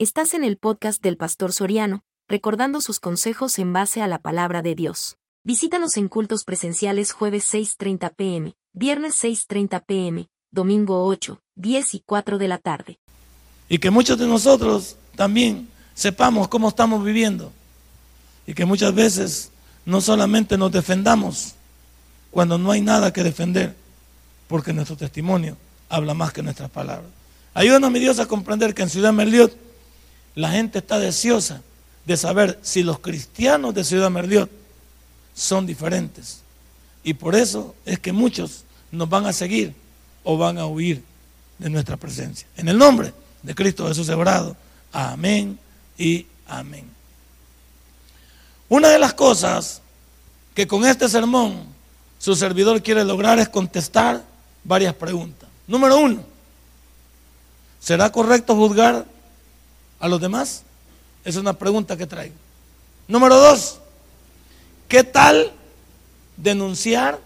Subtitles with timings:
[0.00, 4.62] Estás en el podcast del Pastor Soriano, recordando sus consejos en base a la palabra
[4.62, 5.16] de Dios.
[5.42, 12.38] Visítanos en cultos presenciales jueves 6.30 pm, viernes 6.30 pm, domingo 8, 10 y 4
[12.38, 13.00] de la tarde.
[13.68, 17.50] Y que muchos de nosotros también sepamos cómo estamos viviendo.
[18.46, 19.50] Y que muchas veces
[19.84, 21.54] no solamente nos defendamos
[22.30, 23.74] cuando no hay nada que defender,
[24.46, 25.56] porque nuestro testimonio
[25.88, 27.10] habla más que nuestras palabras.
[27.52, 29.66] Ayúdanos, mi Dios, a comprender que en Ciudad Merliot
[30.38, 31.62] la gente está deseosa
[32.06, 34.48] de saber si los cristianos de Ciudad Merliot
[35.34, 36.42] son diferentes.
[37.02, 38.62] Y por eso es que muchos
[38.92, 39.74] nos van a seguir
[40.22, 41.02] o van a huir
[41.58, 42.46] de nuestra presencia.
[42.56, 43.12] En el nombre
[43.42, 44.56] de Cristo Jesús Hebrado.
[44.92, 45.58] Amén
[45.98, 46.84] y amén.
[48.68, 49.82] Una de las cosas
[50.54, 51.64] que con este sermón
[52.20, 54.22] su servidor quiere lograr es contestar
[54.62, 55.48] varias preguntas.
[55.66, 56.22] Número uno,
[57.80, 59.17] ¿será correcto juzgar
[60.00, 60.62] a los demás?
[61.24, 62.34] Es una pregunta que traigo.
[63.06, 63.78] Número dos,
[64.88, 65.52] ¿qué tal
[66.36, 67.18] denunciar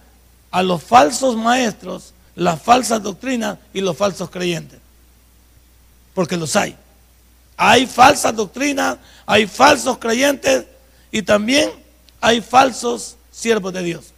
[0.51, 4.79] a los falsos maestros, las falsas doctrinas y los falsos creyentes?
[6.15, 6.77] Porque los hay.
[7.57, 10.67] Hay falsas doctrinas, hay falsos creyentes
[11.11, 11.71] y también
[12.21, 14.13] hay falsos siervos de Dios.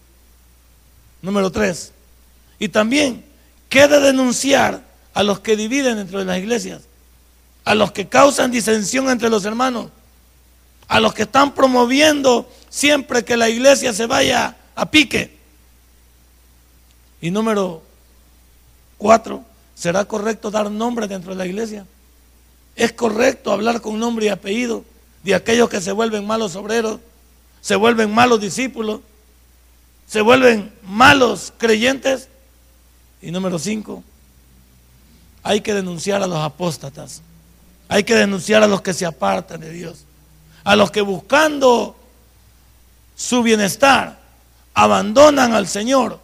[1.22, 1.92] Número tres.
[2.58, 3.24] Y también,
[3.68, 4.83] ¿qué de denunciar
[5.14, 6.83] a los que dividen dentro de las iglesias?
[7.64, 9.90] A los que causan disensión entre los hermanos,
[10.86, 15.36] a los que están promoviendo siempre que la iglesia se vaya a pique.
[17.20, 17.82] Y número
[18.98, 21.86] cuatro, ¿será correcto dar nombre dentro de la iglesia?
[22.76, 24.84] ¿Es correcto hablar con nombre y apellido
[25.22, 27.00] de aquellos que se vuelven malos obreros,
[27.62, 29.00] se vuelven malos discípulos,
[30.06, 32.28] se vuelven malos creyentes?
[33.22, 34.02] Y número cinco,
[35.42, 37.22] hay que denunciar a los apóstatas.
[37.94, 40.04] Hay que denunciar a los que se apartan de Dios,
[40.64, 41.94] a los que buscando
[43.14, 44.18] su bienestar
[44.74, 46.18] abandonan al Señor,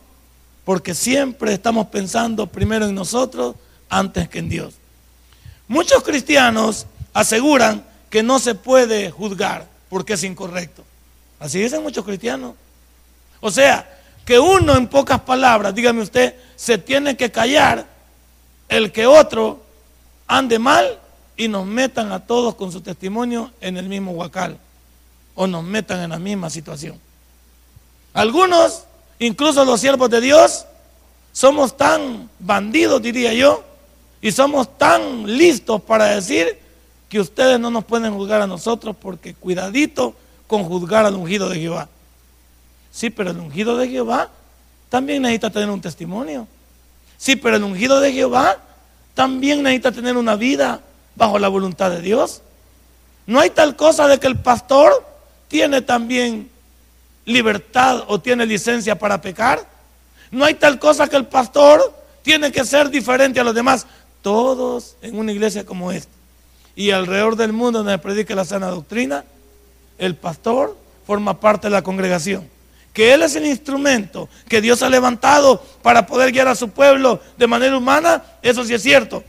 [0.64, 3.54] porque siempre estamos pensando primero en nosotros
[3.88, 4.74] antes que en Dios.
[5.68, 10.82] Muchos cristianos aseguran que no se puede juzgar porque es incorrecto.
[11.38, 12.54] Así dicen muchos cristianos.
[13.38, 17.86] O sea, que uno en pocas palabras, dígame usted, se tiene que callar
[18.68, 19.62] el que otro
[20.26, 20.98] ande mal
[21.36, 24.58] y nos metan a todos con su testimonio en el mismo huacal
[25.34, 26.98] o nos metan en la misma situación.
[28.12, 28.84] Algunos,
[29.18, 30.66] incluso los siervos de Dios,
[31.32, 33.64] somos tan bandidos, diría yo,
[34.20, 36.58] y somos tan listos para decir
[37.08, 40.14] que ustedes no nos pueden juzgar a nosotros porque cuidadito
[40.46, 41.88] con juzgar al ungido de Jehová.
[42.90, 44.30] Sí, pero el ungido de Jehová
[44.88, 46.46] también necesita tener un testimonio.
[47.16, 48.58] Sí, pero el ungido de Jehová
[49.14, 50.80] también necesita tener una vida
[51.14, 52.42] bajo la voluntad de Dios.
[53.26, 55.04] No hay tal cosa de que el pastor
[55.48, 56.50] tiene también
[57.24, 59.66] libertad o tiene licencia para pecar.
[60.30, 63.86] No hay tal cosa que el pastor tiene que ser diferente a los demás.
[64.22, 66.20] Todos en una iglesia como esta
[66.80, 69.24] y alrededor del mundo donde predique la sana doctrina,
[69.98, 72.48] el pastor forma parte de la congregación.
[72.92, 77.20] Que Él es el instrumento que Dios ha levantado para poder guiar a su pueblo
[77.36, 79.22] de manera humana, eso sí es cierto.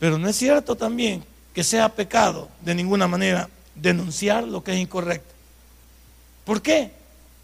[0.00, 1.22] Pero no es cierto también
[1.54, 5.32] que sea pecado de ninguna manera denunciar lo que es incorrecto.
[6.44, 6.90] ¿Por qué?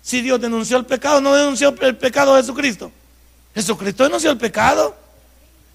[0.03, 2.91] Si Dios denunció el pecado, no denunció el pecado de Jesucristo.
[3.55, 4.97] Jesucristo denunció el pecado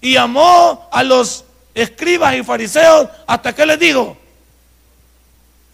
[0.00, 1.44] y amó a los
[1.74, 4.16] escribas y fariseos hasta que les dijo.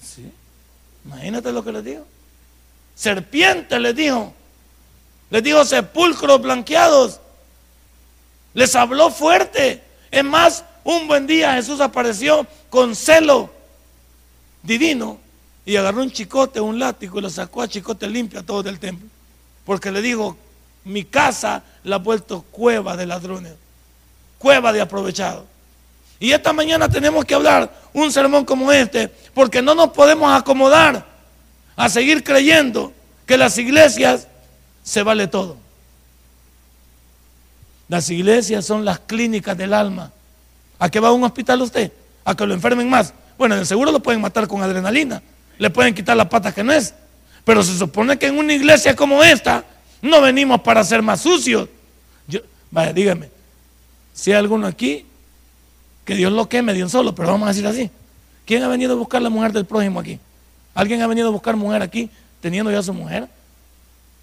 [0.03, 0.31] ¿Sí?
[1.07, 2.07] Imagínate lo que les dijo.
[2.95, 4.35] Serpientes les dijo.
[5.31, 7.21] Les dijo sepulcros blanqueados.
[8.55, 9.83] Les habló fuerte.
[10.11, 13.51] Es más, un buen día Jesús apareció con celo
[14.63, 15.19] divino
[15.67, 18.79] y agarró un chicote, un látigo y lo sacó a chicote limpio a todo del
[18.79, 19.07] templo.
[19.67, 20.39] Porque le dijo,
[20.85, 23.53] mi casa la ha vuelto cueva de ladrones,
[24.39, 25.45] cueva de aprovechados.
[26.19, 31.05] Y esta mañana tenemos que hablar un sermón como este, porque no nos podemos acomodar
[31.77, 32.95] a seguir creyendo
[33.27, 34.27] que las iglesias
[34.83, 35.59] se vale todo.
[37.89, 40.13] Las iglesias son las clínicas del alma.
[40.79, 41.93] ¿A qué va a un hospital usted?
[42.25, 43.13] ¿A que lo enfermen más?
[43.37, 45.23] Bueno, en el seguro lo pueden matar con adrenalina.
[45.59, 46.95] Le pueden quitar las patas que no es.
[47.45, 49.65] Pero se supone que en una iglesia como esta
[50.03, 51.69] no venimos para ser más sucios.
[52.71, 53.31] vaya, dígame,
[54.13, 55.07] si hay alguno aquí,
[56.05, 57.91] que Dios lo queme de un solo, pero vamos a decir así.
[58.47, 60.19] ¿Quién ha venido a buscar la mujer del prójimo aquí?
[60.75, 62.11] ¿Alguien ha venido a buscar mujer aquí
[62.41, 63.29] teniendo ya su mujer?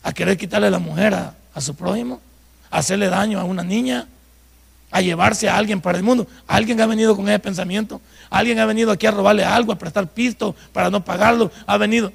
[0.03, 2.21] ¿A querer quitarle la mujer a, a su prójimo?
[2.71, 4.07] ¿A hacerle daño a una niña?
[4.95, 6.25] A llevarse a alguien para el mundo.
[6.47, 7.99] Alguien ha venido con ese pensamiento.
[8.29, 11.51] Alguien ha venido aquí a robarle algo, a prestar pisto para no pagarlo.
[11.67, 12.13] Ha venido.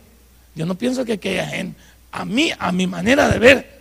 [0.54, 1.78] Yo no pienso que aquella gente,
[2.10, 3.80] a mí, a mi manera de ver,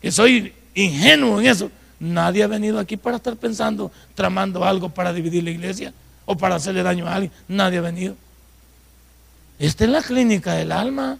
[0.00, 1.70] que soy ingenuo en eso,
[2.00, 5.92] nadie ha venido aquí para estar pensando, tramando algo para dividir la iglesia
[6.24, 7.30] o para hacerle daño a alguien.
[7.46, 8.16] Nadie ha venido.
[9.60, 11.18] Esta es la clínica del alma.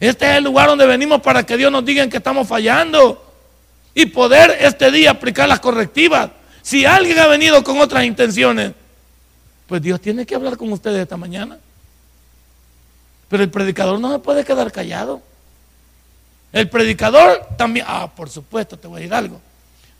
[0.00, 3.27] Este es el lugar donde venimos para que Dios nos diga que estamos fallando
[3.94, 6.30] y poder este día aplicar las correctivas.
[6.62, 8.72] Si alguien ha venido con otras intenciones,
[9.66, 11.58] pues Dios tiene que hablar con ustedes esta mañana.
[13.28, 15.22] Pero el predicador no se puede quedar callado.
[16.52, 19.40] El predicador también, ah, por supuesto, te voy a decir algo.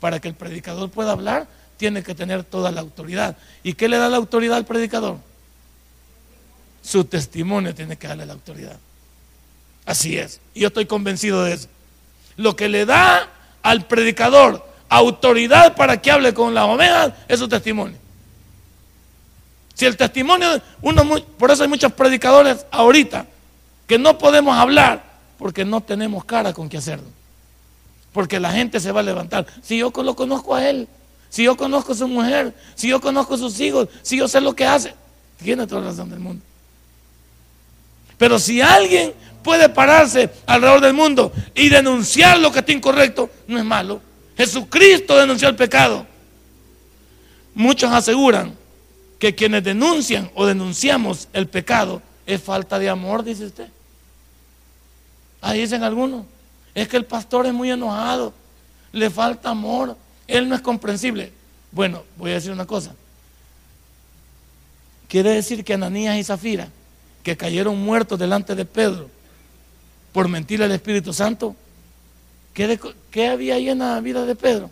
[0.00, 1.46] Para que el predicador pueda hablar,
[1.76, 3.36] tiene que tener toda la autoridad.
[3.62, 5.18] ¿Y qué le da la autoridad al predicador?
[6.82, 8.78] Su testimonio tiene que darle la autoridad.
[9.84, 10.40] Así es.
[10.54, 11.68] Y yo estoy convencido de eso.
[12.36, 13.28] Lo que le da
[13.62, 17.98] al predicador autoridad para que hable con las ovejas es su testimonio.
[19.74, 21.04] Si el testimonio, uno,
[21.38, 23.26] por eso hay muchos predicadores ahorita
[23.86, 25.04] que no podemos hablar
[25.38, 27.06] porque no tenemos cara con qué hacerlo.
[28.12, 29.46] Porque la gente se va a levantar.
[29.62, 30.88] Si yo lo conozco a él,
[31.28, 34.40] si yo conozco a su mujer, si yo conozco a sus hijos, si yo sé
[34.40, 34.94] lo que hace,
[35.42, 36.44] tiene toda la razón del mundo.
[38.16, 43.58] Pero si alguien puede pararse alrededor del mundo y denunciar lo que está incorrecto, no
[43.58, 44.00] es malo.
[44.36, 46.06] Jesucristo denunció el pecado.
[47.54, 48.54] Muchos aseguran
[49.18, 53.68] que quienes denuncian o denunciamos el pecado es falta de amor, dice usted.
[55.40, 56.24] Ahí dicen algunos.
[56.74, 58.32] Es que el pastor es muy enojado,
[58.92, 59.96] le falta amor,
[60.26, 61.32] él no es comprensible.
[61.72, 62.94] Bueno, voy a decir una cosa.
[65.08, 66.68] Quiere decir que Ananías y Zafira,
[67.22, 69.10] que cayeron muertos delante de Pedro,
[70.18, 71.54] por mentir al Espíritu Santo.
[72.52, 74.68] ¿Qué, había ahí en la vida de Pedro?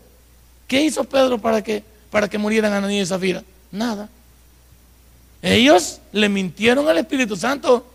[0.67, 3.45] ¿Qué hizo Pedro para que, para que murieran Ananías y Zafira?
[3.71, 4.09] Nada.
[5.43, 7.87] Ellos le mintieron al Espíritu Santo.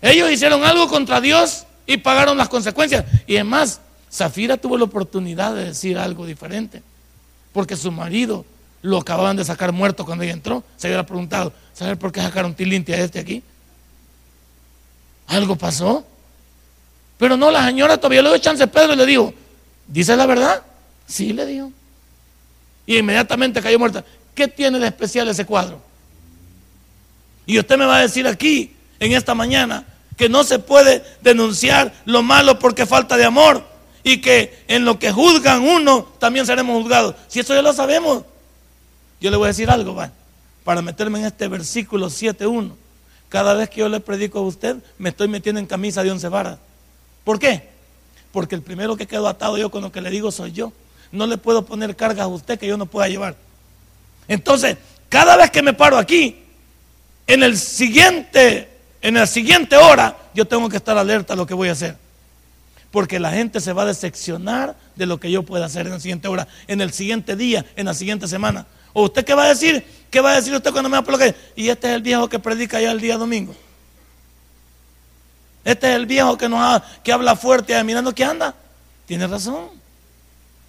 [0.00, 3.04] Ellos hicieron algo contra Dios y pagaron las consecuencias.
[3.26, 6.80] Y es más, Zafira tuvo la oportunidad de decir algo diferente.
[7.52, 8.44] Porque su marido
[8.82, 10.62] lo acababan de sacar muerto cuando ella entró.
[10.76, 13.42] Se había preguntado, ¿sabes por qué sacaron tilinti a este aquí?
[15.26, 16.06] ¿Algo pasó?
[17.20, 19.34] Pero no, la señora todavía le dio chance a Pedro y le dijo,
[19.86, 20.62] ¿dice la verdad?
[21.06, 21.70] Sí, le dijo.
[22.86, 24.02] Y inmediatamente cayó muerta.
[24.34, 25.82] ¿Qué tiene de especial ese cuadro?
[27.44, 29.84] Y usted me va a decir aquí, en esta mañana,
[30.16, 33.66] que no se puede denunciar lo malo porque falta de amor
[34.02, 37.16] y que en lo que juzgan uno también seremos juzgados.
[37.28, 38.24] Si eso ya lo sabemos,
[39.20, 40.10] yo le voy a decir algo, va,
[40.64, 42.72] para meterme en este versículo 7.1.
[43.28, 46.26] Cada vez que yo le predico a usted, me estoy metiendo en camisa de once
[46.26, 46.58] varas.
[47.24, 47.68] ¿Por qué?
[48.32, 50.72] Porque el primero que quedo atado yo con lo que le digo soy yo.
[51.12, 53.36] No le puedo poner cargas a usted que yo no pueda llevar.
[54.28, 54.76] Entonces,
[55.08, 56.36] cada vez que me paro aquí,
[57.26, 58.68] en el siguiente,
[59.02, 61.96] en la siguiente hora, yo tengo que estar alerta a lo que voy a hacer.
[62.92, 66.00] Porque la gente se va a decepcionar de lo que yo pueda hacer en la
[66.00, 68.66] siguiente hora, en el siguiente día, en la siguiente semana.
[68.92, 69.84] ¿O usted qué va a decir?
[70.10, 72.38] ¿Qué va a decir usted cuando me va que Y este es el viejo que
[72.38, 73.54] predica ya el día domingo.
[75.64, 78.54] Este es el viejo que, nos que habla fuerte, mirando que anda.
[79.06, 79.68] Tiene razón.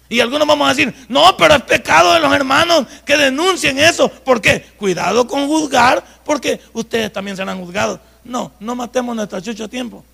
[0.08, 4.10] Y algunos vamos a decir, no, pero es pecado de los hermanos que denuncien eso.
[4.10, 4.60] ¿Por qué?
[4.76, 7.98] Cuidado con juzgar, porque ustedes también serán juzgados.
[8.22, 10.04] No, no matemos nuestro chucho a tiempo.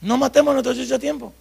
[0.00, 1.34] No matemos nuestro chucho a tiempo.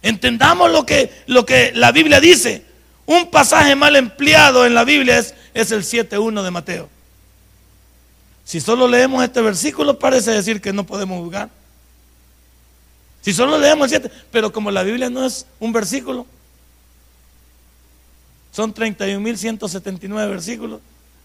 [0.00, 2.64] Entendamos lo que, lo que la Biblia dice.
[3.04, 6.95] Un pasaje mal empleado en la Biblia es, es el 7.1 de Mateo.
[8.46, 11.50] Si solo leemos este versículo, parece decir que no podemos juzgar.
[13.20, 16.24] Si solo leemos el 7, pero como la Biblia no es un versículo,
[18.52, 20.80] son 31.179 versículos,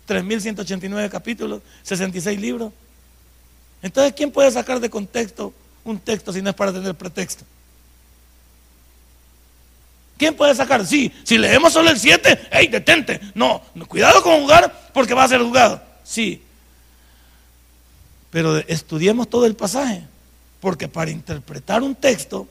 [0.08, 2.74] 3.189 capítulos, 66 libros.
[3.84, 7.46] Entonces, ¿quién puede sacar de contexto un texto si no es para tener pretexto?
[10.18, 10.88] ¿Quién puede sacar?
[10.88, 13.22] Sí, si leemos solo el 7, ¡hey, detente!
[13.36, 15.80] No, cuidado con jugar porque va a ser juzgado.
[16.04, 16.42] Sí,
[18.32, 20.04] pero estudiemos todo el pasaje,
[20.60, 22.48] porque para interpretar un texto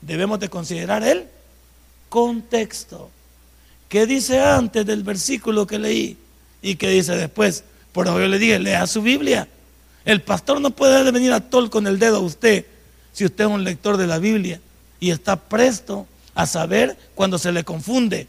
[0.00, 1.26] debemos de considerar el
[2.08, 3.10] contexto.
[3.88, 6.16] ¿Qué dice antes del versículo que leí?
[6.62, 7.64] ¿Y qué dice después?
[7.92, 9.48] Por eso yo le dije, lea su Biblia.
[10.04, 12.66] El pastor no puede venir a tol con el dedo a usted
[13.12, 14.60] si usted es un lector de la Biblia
[15.00, 18.26] y está presto a saber cuando se le confunde,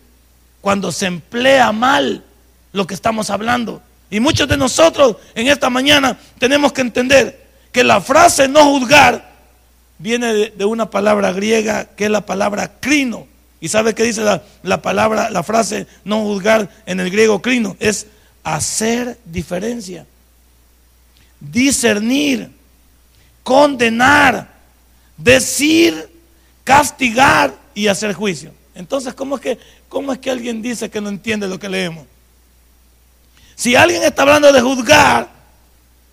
[0.62, 2.24] cuando se emplea mal
[2.72, 3.82] lo que estamos hablando.
[4.16, 9.30] Y muchos de nosotros en esta mañana tenemos que entender que la frase no juzgar
[9.98, 13.28] viene de, una palabra griega que es la palabra crino.
[13.60, 17.76] ¿Y sabe qué dice la, la palabra, la frase no juzgar en el griego crino?
[17.78, 18.08] Es
[18.42, 20.06] hacer diferencia,
[21.42, 22.52] discernir,
[23.44, 24.48] condenar,
[25.18, 26.10] decir,
[26.64, 28.54] castigar y hacer juicio.
[28.76, 32.06] Entonces, ¿cómo es que, cómo es que alguien dice que no entiende lo que leemos?
[33.56, 35.30] Si alguien está hablando de juzgar,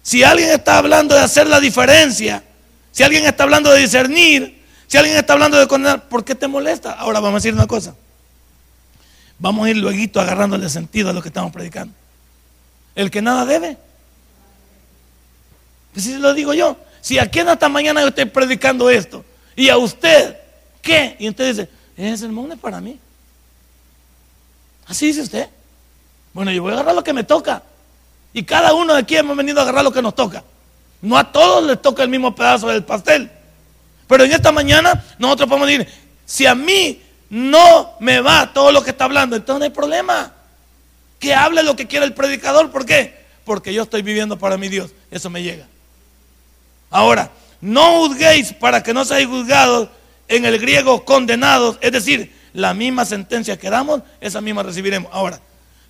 [0.02, 2.42] si alguien está hablando de hacer la diferencia,
[2.90, 6.46] si alguien está hablando de discernir, si alguien está hablando de condenar, ¿por qué te
[6.48, 6.92] molesta?
[6.92, 7.94] Ahora vamos a decir una cosa.
[9.38, 11.94] Vamos a ir luego agarrándole sentido a lo que estamos predicando.
[12.94, 13.76] El que nada debe.
[15.92, 16.76] Pues si lo digo yo.
[17.00, 19.24] Si aquí en esta mañana yo estoy predicando esto
[19.56, 20.36] y a usted,
[20.80, 21.16] ¿qué?
[21.18, 22.98] Y usted dice, ese sermón es para mí.
[24.86, 25.48] Así dice usted.
[26.32, 27.62] Bueno, yo voy a agarrar lo que me toca.
[28.32, 30.42] Y cada uno de aquí hemos venido a agarrar lo que nos toca.
[31.02, 33.30] No a todos les toca el mismo pedazo del pastel.
[34.06, 35.88] Pero en esta mañana nosotros podemos decir,
[36.24, 40.32] si a mí no me va todo lo que está hablando, entonces no hay problema.
[41.18, 42.70] Que hable lo que quiera el predicador.
[42.70, 43.22] ¿Por qué?
[43.44, 44.92] Porque yo estoy viviendo para mi Dios.
[45.10, 45.66] Eso me llega.
[46.90, 49.88] Ahora, no juzguéis para que no seáis juzgados
[50.28, 51.78] en el griego condenados.
[51.80, 55.10] Es decir, la misma sentencia que damos, esa misma recibiremos.
[55.12, 55.40] Ahora,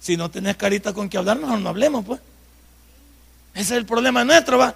[0.02, 2.20] si no tenés carita con que hablar, mejor no hablemos, pues.
[3.54, 4.74] Ese es el problema nuestro, va.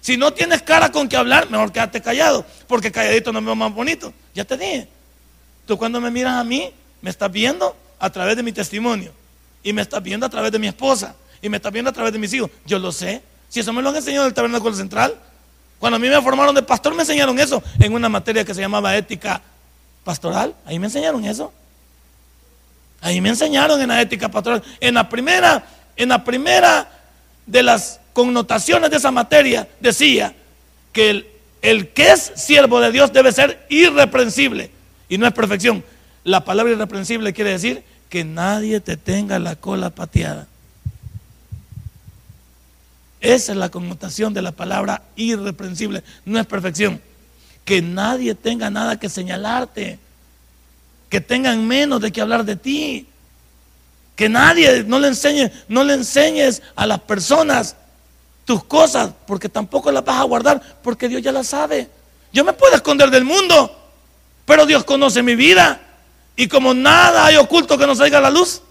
[0.00, 3.56] Si no tienes cara con que hablar, mejor quédate callado, porque calladito no me veo
[3.56, 4.14] más bonito.
[4.32, 4.88] Ya te dije.
[5.66, 9.12] Tú cuando me miras a mí, me estás viendo a través de mi testimonio.
[9.64, 11.16] Y me estás viendo a través de mi esposa.
[11.40, 12.48] Y me estás viendo a través de mis hijos.
[12.64, 13.20] Yo lo sé.
[13.48, 15.16] Si eso me lo han enseñado en el tabernáculo central.
[15.80, 18.60] Cuando a mí me formaron de pastor, me enseñaron eso en una materia que se
[18.60, 19.42] llamaba ética
[20.04, 20.54] pastoral.
[20.64, 21.52] Ahí me enseñaron eso.
[23.02, 24.62] Ahí me enseñaron en la ética pastoral.
[24.80, 25.66] En la primera,
[25.96, 26.88] en la primera
[27.46, 30.34] de las connotaciones de esa materia decía
[30.92, 31.26] que el,
[31.62, 34.70] el que es siervo de Dios debe ser irreprensible
[35.08, 35.84] y no es perfección.
[36.22, 40.46] La palabra irreprensible quiere decir que nadie te tenga la cola pateada.
[43.20, 47.00] Esa es la connotación de la palabra irreprensible, no es perfección.
[47.64, 49.98] Que nadie tenga nada que señalarte,
[51.12, 53.06] que tengan menos de que hablar de ti,
[54.16, 57.76] que nadie no le enseñe, no le enseñes a las personas
[58.46, 61.90] tus cosas, porque tampoco las vas a guardar, porque Dios ya las sabe.
[62.32, 63.78] Yo me puedo esconder del mundo,
[64.46, 65.82] pero Dios conoce mi vida.
[66.34, 68.62] Y como nada hay oculto que nos salga a la luz,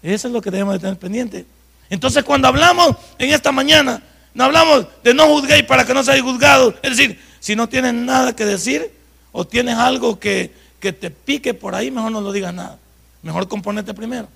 [0.00, 1.44] eso es lo que debemos de tener pendiente.
[1.90, 4.00] Entonces cuando hablamos en esta mañana,
[4.32, 6.76] no hablamos de no juzguéis para que no seáis juzgados.
[6.82, 9.01] Es decir, si no tienes nada que decir
[9.32, 12.78] o tienes algo que, que te pique por ahí, mejor no lo digas nada.
[13.22, 14.28] Mejor componete primero.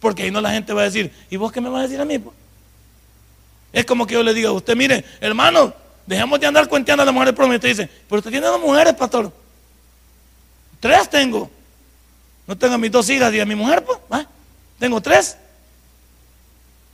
[0.00, 2.00] Porque ahí no la gente va a decir, ¿y vos qué me vas a decir
[2.00, 2.22] a mí?
[3.72, 5.74] Es como que yo le diga a usted, mire, hermano,
[6.06, 8.94] dejemos de andar cuenteando a las mujeres por Y dice, pero usted tiene dos mujeres,
[8.94, 9.32] pastor.
[10.80, 11.50] Tres tengo.
[12.46, 14.26] No tengo a mis dos hijas y a mi mujer, pues.
[14.78, 15.36] Tengo tres.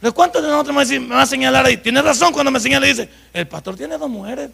[0.01, 1.77] ¿De cuántos de nosotros me va a señalar ahí?
[1.77, 4.51] Tiene razón cuando me señala y dice, el pastor tiene dos mujeres.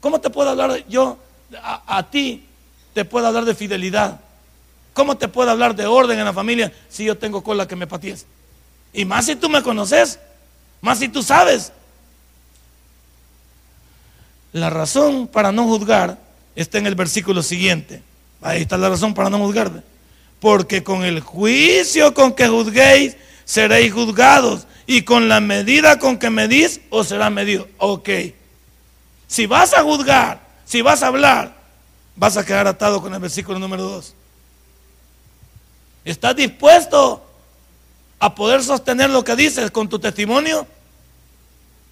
[0.00, 1.18] ¿Cómo te puedo hablar yo
[1.62, 2.44] a, ti?
[2.92, 4.20] Te puedo hablar de fidelidad.
[4.92, 7.86] ¿Cómo te puedo hablar de orden en la familia si yo tengo cola que me
[7.86, 8.26] paties?
[8.92, 10.18] Y más si tú me conoces.
[10.80, 11.72] Más si tú sabes.
[14.52, 16.18] La razón para no juzgar
[16.54, 18.02] está en el versículo siguiente.
[18.40, 19.82] Ahí está la razón para no juzgar.
[20.38, 24.66] Porque con el juicio con que juzguéis, seréis juzgados.
[24.86, 27.66] Y con la medida con que medís, os será medido.
[27.78, 28.08] Ok.
[29.26, 30.43] Si vas a juzgar,
[30.74, 31.54] si vas a hablar,
[32.16, 34.12] vas a quedar atado con el versículo número 2.
[36.04, 37.24] ¿Estás dispuesto
[38.18, 40.66] a poder sostener lo que dices con tu testimonio?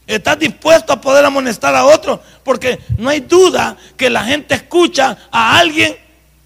[0.04, 2.20] ¿Estás dispuesto a poder amonestar a otro?
[2.42, 5.96] Porque no hay duda que la gente escucha a alguien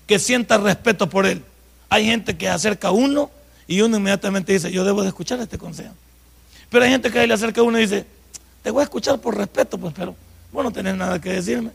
[0.06, 1.42] que sienta respeto por él.
[1.88, 3.30] Hay gente que acerca a uno
[3.66, 5.94] y uno inmediatamente dice, yo debo de escuchar este consejo.
[6.68, 8.04] Pero hay gente que ahí le acerca a uno y dice,
[8.62, 10.14] te voy a escuchar por respeto, pues, pero
[10.52, 11.70] vos no tenés nada que decirme.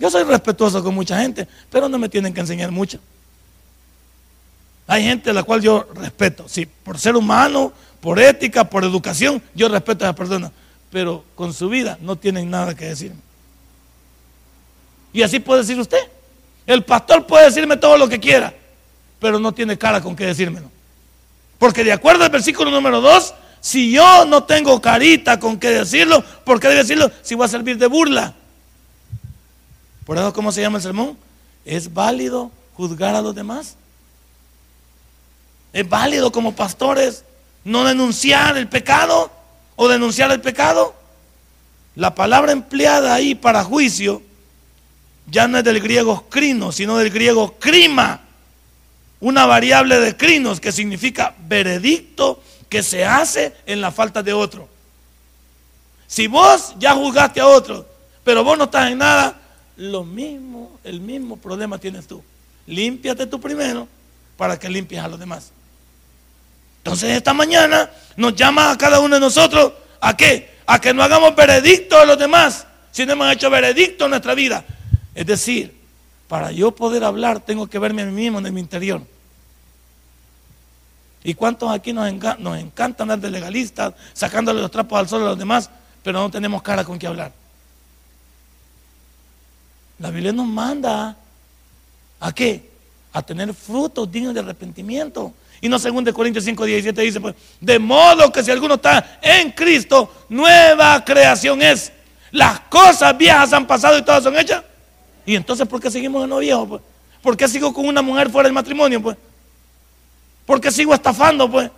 [0.00, 2.98] Yo soy respetuoso con mucha gente, pero no me tienen que enseñar mucho.
[4.86, 9.42] Hay gente a la cual yo respeto, sí, por ser humano, por ética, por educación,
[9.54, 10.50] yo respeto a esa persona,
[10.90, 13.20] pero con su vida no tienen nada que decirme.
[15.12, 16.00] Y así puede decir usted.
[16.66, 18.54] El pastor puede decirme todo lo que quiera,
[19.20, 20.70] pero no tiene cara con qué decírmelo.
[21.58, 26.24] Porque de acuerdo al versículo número 2, si yo no tengo carita con qué decirlo,
[26.44, 28.34] ¿por qué decirlo si va a servir de burla?
[30.10, 31.16] Por eso, ¿cómo se llama el sermón?
[31.64, 33.76] ¿Es válido juzgar a los demás?
[35.72, 37.22] ¿Es válido como pastores
[37.62, 39.30] no denunciar el pecado
[39.76, 40.96] o denunciar el pecado.
[41.94, 44.20] La palabra empleada ahí para juicio
[45.30, 48.22] ya no es del griego crino, sino del griego crima,
[49.20, 54.68] una variable de crinos que significa veredicto que se hace en la falta de otro.
[56.08, 57.86] Si vos ya juzgaste a otro,
[58.24, 59.39] pero vos no estás en nada,
[59.80, 62.22] lo mismo, el mismo problema tienes tú.
[62.66, 63.88] Límpiate tú primero
[64.36, 65.52] para que limpies a los demás.
[66.78, 70.58] Entonces esta mañana nos llama a cada uno de nosotros a qué?
[70.66, 74.34] A que no hagamos veredicto a los demás, si no hemos hecho veredicto en nuestra
[74.34, 74.66] vida.
[75.14, 75.74] Es decir,
[76.28, 79.00] para yo poder hablar tengo que verme a mí mismo en mi interior.
[81.24, 85.38] ¿Y cuántos aquí nos, nos encanta de legalistas, sacándole los trapos al sol a los
[85.38, 85.70] demás,
[86.02, 87.39] pero no tenemos cara con qué hablar?
[90.00, 91.14] La Biblia nos manda
[92.18, 92.70] a qué?
[93.12, 95.34] A tener frutos dignos de arrepentimiento.
[95.60, 99.18] Y no según de Corintios 5, 17 dice, pues, de modo que si alguno está
[99.20, 101.92] en Cristo, nueva creación es.
[102.30, 104.62] Las cosas viejas han pasado y todas son hechas.
[105.26, 106.66] Y entonces, ¿por qué seguimos en lo viejo?
[106.66, 106.82] Pues?
[107.22, 109.02] ¿Por qué sigo con una mujer fuera del matrimonio?
[109.02, 109.18] Pues?
[110.46, 111.50] ¿Por qué sigo estafando?
[111.50, 111.70] Pues?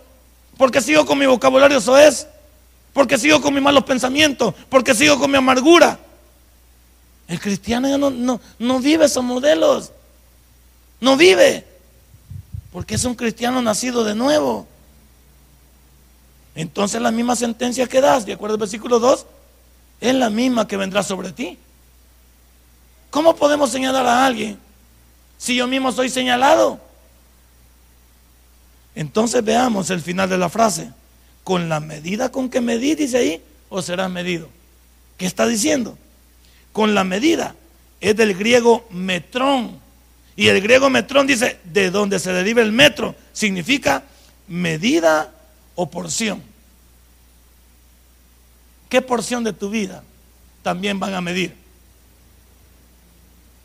[0.57, 2.25] ¿Por qué sigo con mi vocabulario soez?
[2.93, 4.53] ¿Por qué sigo con mis malos pensamientos?
[4.69, 5.99] ¿Por qué sigo con mi amargura?
[7.27, 9.91] El cristiano no, no, no vive esos modelos.
[10.99, 11.65] No vive.
[12.71, 14.67] Porque es un cristiano nacido de nuevo.
[16.55, 19.25] Entonces la misma sentencia que das, de acuerdo al versículo 2,
[20.01, 21.57] es la misma que vendrá sobre ti.
[23.09, 24.57] ¿Cómo podemos señalar a alguien
[25.37, 26.79] si yo mismo soy señalado?
[28.95, 30.91] Entonces veamos el final de la frase.
[31.43, 34.47] Con la medida con que medí, dice ahí, o serás medido.
[35.17, 35.97] ¿Qué está diciendo?
[36.73, 37.55] Con la medida.
[38.01, 39.79] Es del griego metrón.
[40.35, 44.03] Y el griego metrón dice, de donde se deriva el metro, significa
[44.47, 45.31] medida
[45.75, 46.43] o porción.
[48.89, 50.03] ¿Qué porción de tu vida
[50.61, 51.55] también van a medir?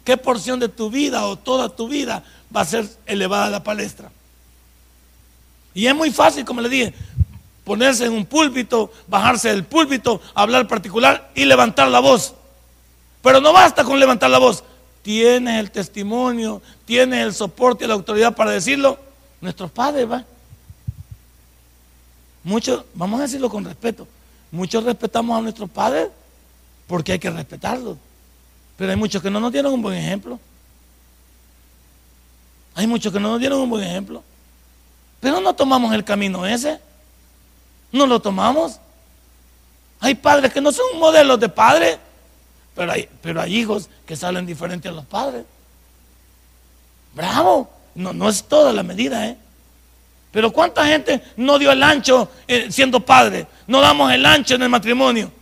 [0.04, 2.24] ¿Qué porción de tu vida o toda tu vida
[2.54, 4.10] va a ser elevada a la palestra?
[5.74, 6.94] Y es muy fácil, como le dije,
[7.62, 12.34] ponerse en un púlpito, bajarse del púlpito, hablar particular y levantar la voz.
[13.28, 14.64] Pero no basta con levantar la voz,
[15.02, 18.98] tienes el testimonio, tienes el soporte y la autoridad para decirlo,
[19.42, 20.24] nuestros padres, va.
[22.42, 24.08] Muchos, vamos a decirlo con respeto,
[24.50, 26.08] muchos respetamos a nuestros padres
[26.86, 27.98] porque hay que respetarlos.
[28.78, 30.40] Pero hay muchos que no nos dieron un buen ejemplo.
[32.76, 34.22] Hay muchos que no nos dieron un buen ejemplo.
[35.20, 36.80] Pero no tomamos el camino ese.
[37.92, 38.80] No lo tomamos.
[40.00, 41.98] Hay padres que no son modelos de padres.
[42.78, 45.44] Pero hay, pero hay hijos que salen diferentes a los padres.
[47.12, 47.68] Bravo.
[47.96, 49.36] No, no es toda la medida, ¿eh?
[50.30, 53.48] Pero ¿cuánta gente no dio el ancho eh, siendo padre?
[53.66, 55.32] No damos el ancho en el matrimonio.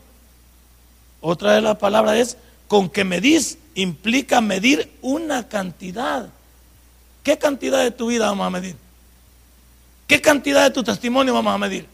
[1.20, 6.30] Otra de las palabras es, con que medís implica medir una cantidad.
[7.22, 8.76] ¿Qué cantidad de tu vida vamos a medir?
[10.06, 11.86] ¿Qué cantidad de tu testimonio vamos a medir?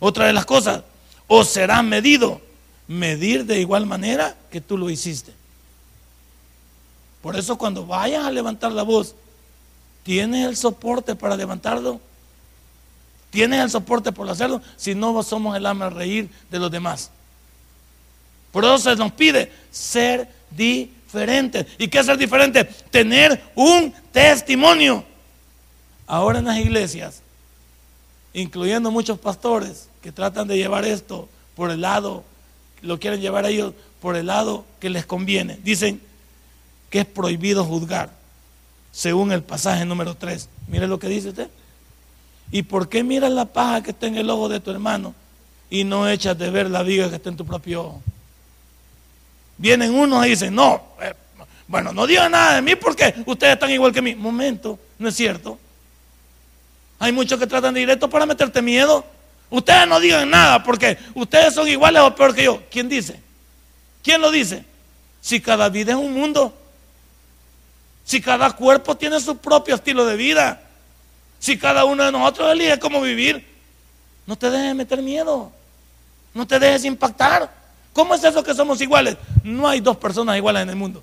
[0.00, 0.82] Otra de las cosas,
[1.28, 2.47] o será medido
[2.88, 5.32] medir de igual manera que tú lo hiciste.
[7.22, 9.14] Por eso cuando vayas a levantar la voz,
[10.02, 12.00] ¿tienes el soporte para levantarlo?
[13.30, 14.62] ¿Tienes el soporte por hacerlo?
[14.76, 17.10] Si no, somos el alma reír de los demás.
[18.50, 21.66] Por eso se nos pide ser diferente.
[21.76, 22.64] ¿Y qué es ser diferente?
[22.64, 25.04] Tener un testimonio.
[26.06, 27.20] Ahora en las iglesias,
[28.32, 32.24] incluyendo muchos pastores que tratan de llevar esto por el lado
[32.82, 35.58] lo quieren llevar a ellos por el lado que les conviene.
[35.62, 36.00] Dicen
[36.90, 38.10] que es prohibido juzgar,
[38.92, 40.48] según el pasaje número 3.
[40.68, 41.48] Mire lo que dice usted.
[42.50, 45.14] ¿Y por qué miras la paja que está en el ojo de tu hermano
[45.68, 48.02] y no echas de ver la viga que está en tu propio ojo?
[49.58, 51.14] Vienen unos y dicen, no, eh,
[51.66, 54.14] bueno, no digan nada de mí porque ustedes están igual que mí.
[54.14, 55.58] Momento, no es cierto.
[56.98, 59.04] Hay muchos que tratan de directo para meterte miedo.
[59.50, 62.62] Ustedes no digan nada porque ustedes son iguales o peor que yo.
[62.70, 63.20] ¿Quién dice?
[64.02, 64.64] ¿Quién lo dice?
[65.20, 66.54] Si cada vida es un mundo.
[68.04, 70.62] Si cada cuerpo tiene su propio estilo de vida.
[71.38, 73.46] Si cada uno de nosotros elige cómo vivir.
[74.26, 75.50] No te dejes meter miedo.
[76.34, 77.50] No te dejes impactar.
[77.92, 79.16] ¿Cómo es eso que somos iguales?
[79.42, 81.02] No hay dos personas iguales en el mundo.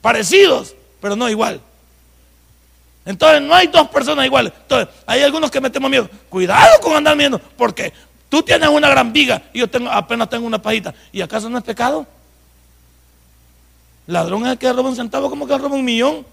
[0.00, 1.60] Parecidos, pero no igual.
[3.04, 4.52] Entonces no hay dos personas iguales.
[4.62, 6.08] Entonces hay algunos que metemos miedo.
[6.28, 7.92] Cuidado con andar miedo, porque
[8.28, 10.94] tú tienes una gran viga y yo apenas tengo una pajita.
[11.10, 12.06] ¿Y acaso no es pecado?
[14.06, 16.24] Ladrón es el que roba un centavo como que roba un millón.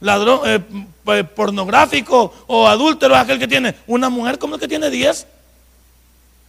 [0.00, 0.60] Ladrón eh,
[1.04, 5.26] pues, pornográfico o adúltero es aquel que tiene una mujer como el que tiene diez.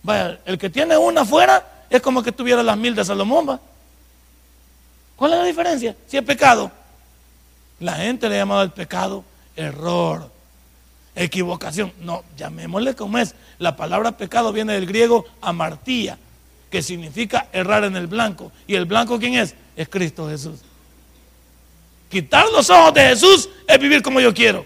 [0.04, 3.60] Vaya, el que tiene una afuera es como que tuviera las mil de Salomón.
[5.16, 5.96] ¿Cuál es la diferencia?
[6.08, 6.72] Si es pecado.
[7.80, 9.24] La gente le ha llamado al pecado
[9.56, 10.30] error,
[11.16, 11.94] equivocación.
[12.00, 13.36] No, llamémosle como es.
[13.60, 16.18] La palabra pecado viene del griego amartía,
[16.72, 18.52] que significa errar en el blanco.
[18.66, 19.56] ¿Y el blanco quién es?
[19.76, 20.60] Es Cristo Jesús.
[22.10, 24.66] Quitar los ojos de Jesús es vivir como yo quiero.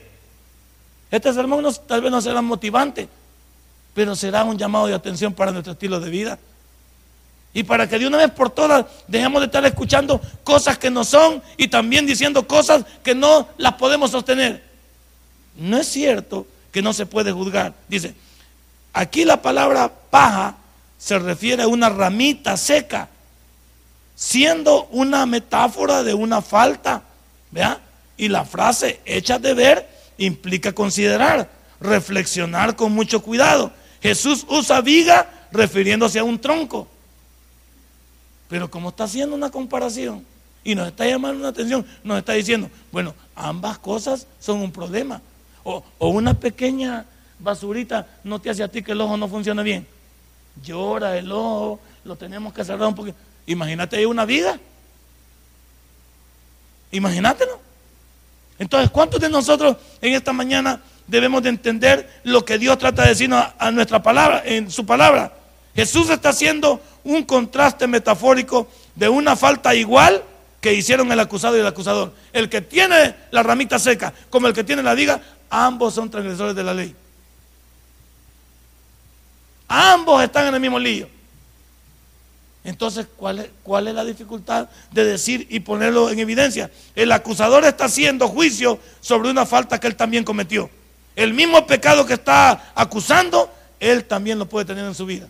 [1.10, 3.10] Este sermón tal vez no será motivante,
[3.94, 6.40] pero será un llamado de atención para nuestro estilo de vida.
[7.54, 11.04] Y para que de una vez por todas dejemos de estar escuchando cosas que no
[11.04, 14.64] son y también diciendo cosas que no las podemos sostener.
[15.58, 17.74] No es cierto que no se puede juzgar.
[17.90, 18.16] Dice,
[18.94, 20.56] aquí la palabra paja
[20.98, 23.10] se refiere a una ramita seca,
[24.16, 27.02] siendo una metáfora de una falta.
[27.52, 27.82] ¿Vea?
[28.16, 31.50] Y la frase hecha de ver implica considerar,
[31.82, 33.74] reflexionar con mucho cuidado.
[34.02, 36.88] Jesús usa viga refiriéndose a un tronco.
[38.52, 40.26] Pero como está haciendo una comparación
[40.62, 45.22] y nos está llamando una atención, nos está diciendo, bueno, ambas cosas son un problema.
[45.64, 47.06] O, una pequeña
[47.40, 49.88] basurita no te hace a ti que el ojo no funcione bien.
[50.62, 53.18] Llora el ojo, lo tenemos que cerrar un poquito.
[53.46, 54.60] Imagínate ahí una viga.
[56.92, 57.58] Imagínatelo.
[58.60, 63.10] Entonces, ¿cuántos de nosotros en esta mañana debemos de entender lo que Dios trata de
[63.12, 65.38] decirnos a nuestra palabra, en su palabra?
[65.76, 70.24] Jesús está haciendo un contraste metafórico de una falta igual
[70.60, 72.14] que hicieron el acusado y el acusador.
[72.34, 76.56] El que tiene la ramita seca como el que tiene la viga, ambos son transgresores
[76.56, 76.96] de la ley.
[79.68, 81.08] Ambos están en el mismo lío.
[82.64, 86.70] Entonces, ¿cuál es, ¿cuál es, la dificultad de decir y ponerlo en evidencia?
[86.94, 90.70] El acusador está haciendo juicio sobre una falta que él también cometió.
[91.16, 95.28] El mismo pecado que está acusando, él también lo puede tener en su vida.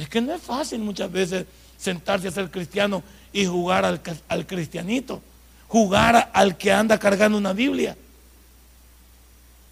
[0.00, 1.44] Es que no es fácil muchas veces
[1.76, 3.02] sentarse a ser cristiano
[3.34, 5.20] y jugar al, cristianito,
[5.68, 7.94] jugar al que anda cargando una Biblia.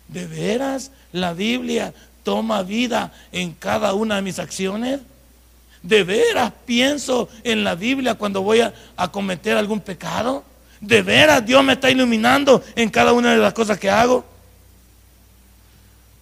[0.07, 5.01] ¿De veras la Biblia toma vida en cada una de mis acciones?
[5.83, 8.75] ¿De veras pienso en la Biblia cuando voy a,
[9.11, 10.45] cometer algún pecado?
[10.83, 14.27] ¿De veras Dios me está iluminando en cada una de las cosas que hago?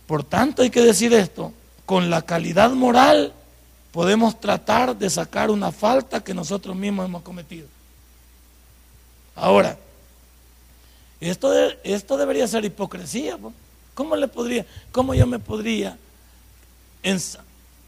[0.06, 1.52] Por tanto hay que decir esto
[1.84, 3.32] con la calidad moral
[3.96, 7.66] podemos tratar de sacar una falta que nosotros mismos hemos cometido.
[9.34, 9.78] Ahora,
[11.18, 11.50] esto,
[11.82, 13.38] esto debería ser hipocresía.
[13.94, 15.96] ¿Cómo le podría, cómo yo me podría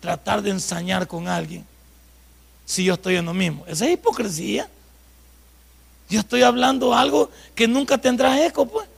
[0.00, 1.66] tratar de ensañar con alguien
[2.64, 3.66] si yo estoy en lo mismo?
[3.66, 4.66] Esa es hipocresía.
[6.08, 8.88] Yo estoy hablando algo que nunca tendrá eco, pues.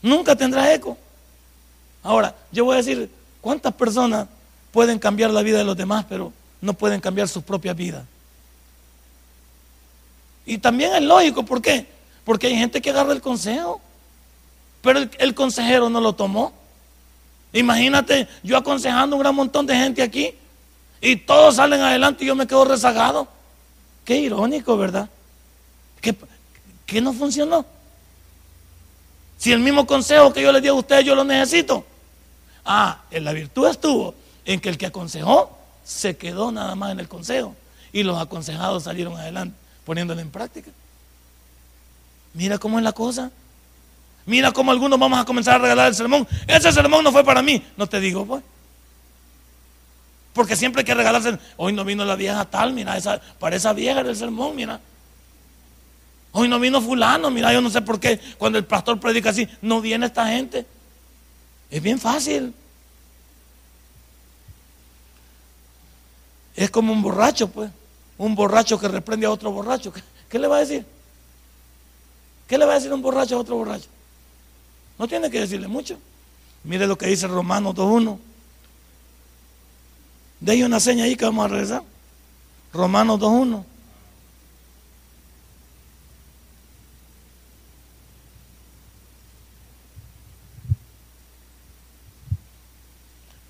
[0.00, 0.96] Nunca tendrá eco.
[2.04, 3.10] Ahora, yo voy a decir,
[3.40, 4.28] ¿cuántas personas
[4.72, 8.04] pueden cambiar la vida de los demás, pero no pueden cambiar su propia vida.
[10.46, 11.86] Y también es lógico, ¿por qué?
[12.24, 13.80] Porque hay gente que agarra el consejo,
[14.82, 16.52] pero el, consejero no lo tomó.
[17.52, 20.34] Imagínate yo aconsejando a un gran montón de gente aquí
[21.00, 23.28] y todos salen adelante y yo me quedo rezagado.
[24.04, 25.08] Qué irónico, ¿verdad?
[26.00, 26.14] ¿Qué,
[26.86, 27.64] qué no funcionó?
[29.36, 31.84] Si el mismo consejo que yo les di a ustedes yo lo necesito.
[32.64, 34.14] Ah, en la virtud estuvo
[34.52, 37.54] en que el que aconsejó se quedó nada más en el consejo
[37.92, 40.70] y los aconsejados salieron adelante poniéndolo en práctica.
[42.34, 43.30] Mira cómo es la cosa.
[44.26, 46.26] Mira cómo algunos vamos a comenzar a regalar el sermón.
[46.48, 47.64] Ese sermón no fue para mí.
[47.76, 48.42] No te digo, pues.
[50.32, 51.38] Porque siempre hay que regalarse.
[51.56, 54.80] Hoy no vino la vieja tal, mira, esa, para esa vieja del sermón, mira.
[56.32, 59.48] Hoy no vino fulano, mira, yo no sé por qué cuando el pastor predica así,
[59.62, 60.66] no viene esta gente.
[61.70, 62.52] Es bien fácil.
[66.54, 67.70] Es como un borracho, pues.
[68.18, 69.92] Un borracho que reprende a otro borracho.
[70.28, 70.84] ¿Qué, le va a decir?
[72.46, 73.88] ¿Qué le va a decir un borracho a otro borracho?
[74.98, 75.98] No tiene que decirle mucho.
[76.64, 78.18] Mire lo que dice Romanos 2.1.
[80.40, 81.82] De una seña ahí que vamos a regresar.
[82.74, 83.64] Romanos 2.1.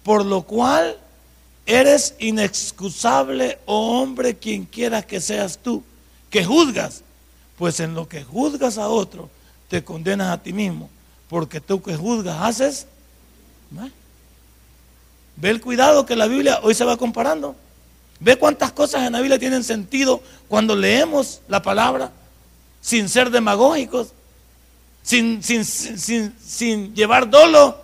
[0.05, 1.00] Por lo cual
[1.71, 5.85] Eres inexcusable, oh hombre, quien quiera que seas tú,
[6.29, 7.05] que juzgas,
[7.57, 9.31] pues en lo que juzgas a otro,
[9.69, 10.91] te condenas a ti mismo,
[11.29, 12.87] porque tú que juzgas haces.
[15.37, 17.55] Ve el cuidado que la Biblia hoy se va comparando.
[18.19, 22.11] Ve cuántas cosas en la Biblia tienen sentido cuando leemos la palabra,
[22.81, 24.09] sin ser demagógicos,
[25.05, 27.79] sin, sin, sin, sin llevar dolo,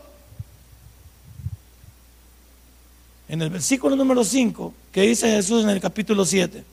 [3.28, 6.64] en el versículo número 5, que dice Jesús en el capítulo 7,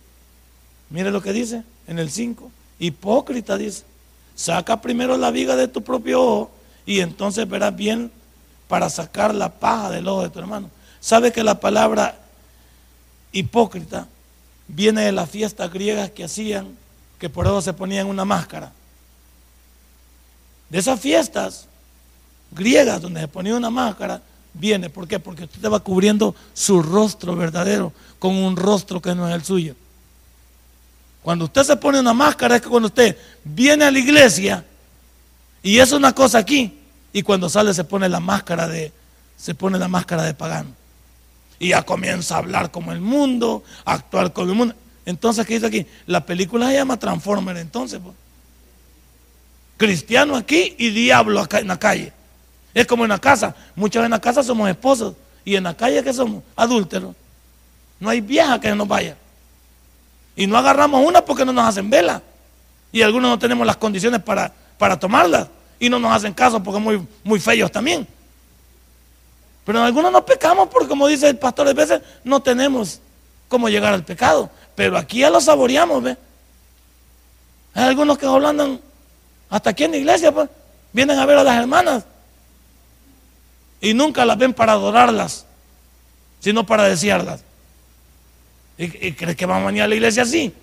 [0.94, 2.52] Mire lo que dice en el 5.
[2.78, 3.84] Hipócrita dice.
[4.36, 6.52] Saca primero la viga de tu propio ojo
[6.86, 8.12] y entonces verás bien
[8.68, 10.70] para sacar la paja del ojo de tu hermano.
[11.00, 12.16] ¿Sabe que la palabra
[13.32, 14.08] hipócrita
[14.68, 16.78] viene de las fiestas griegas que hacían,
[17.20, 18.72] que por eso se ponían una máscara?
[20.70, 21.68] De esas fiestas
[22.52, 24.22] griegas donde se ponía una máscara,
[24.54, 24.90] viene.
[24.90, 25.08] ¿Por?
[25.22, 29.76] Porque usted va cubriendo su rostro verdadero con un rostro que no es el suyo.
[31.22, 34.66] Cuando usted se pone una máscara es que cuando usted viene a la iglesia
[35.62, 36.80] y es una cosa aquí
[37.14, 38.92] y cuando sale se pone la máscara de
[39.38, 40.70] se pone la máscara de pagano.
[41.60, 44.76] Y ya comienza a hablar como el mundo, a actuar como el mundo.
[45.06, 45.86] Entonces, ¿qué dice aquí?
[46.06, 48.00] La película se llama Transformer, entonces.
[48.02, 48.16] Pues.
[49.78, 52.14] Cristiano aquí y diablo acá en la calle.
[52.74, 53.56] Es como en la casa.
[53.76, 55.16] Muchas en la casa somos esposos.
[55.46, 56.44] Y en la calle, ¿qué somos?
[56.56, 57.16] Adúlteros.
[58.00, 59.16] No hay vieja que nos vaya.
[60.36, 62.22] Y no agarramos una porque no nos hacen vela.
[62.92, 65.48] Y algunos no tenemos las condiciones para, para tomarlas.
[65.80, 68.08] Y no nos hacen caso porque muy, muy feos también.
[69.66, 73.00] Pero en algunos no pecamos porque, como dice el pastor, a veces no tenemos
[73.48, 74.50] cómo llegar al pecado.
[74.76, 76.18] Pero aquí ya lo saboreamos, ¿ve?
[77.76, 78.80] Hay algunos que hablan
[79.50, 80.50] hasta aquí en la iglesia, pues,
[80.92, 82.04] vienen a ver a las hermanas
[83.84, 85.46] y nunca las ven para adorarlas,
[86.40, 87.42] sino para desearlas.
[88.78, 90.54] ¿Y, cree que van a venir a la iglesia así?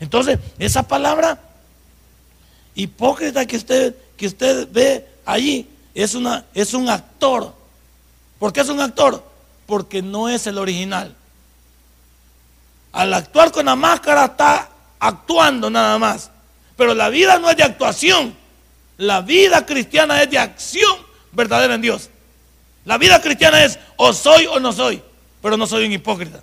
[0.00, 1.40] Entonces, esa palabra
[2.74, 7.54] hipócrita que usted, que usted ve allí es, una, es un actor.
[8.40, 9.24] ¿Por qué es un actor?
[9.64, 11.14] Porque no es el original.
[12.90, 14.68] Al actuar con la máscara está
[14.98, 16.32] actuando nada más.
[16.76, 18.34] Pero la vida no es de actuación.
[18.96, 20.98] La vida cristiana es de acción
[21.30, 22.10] verdadera en Dios.
[22.88, 25.02] La vida cristiana es o soy o no soy,
[25.42, 26.40] pero no soy un hipócrita.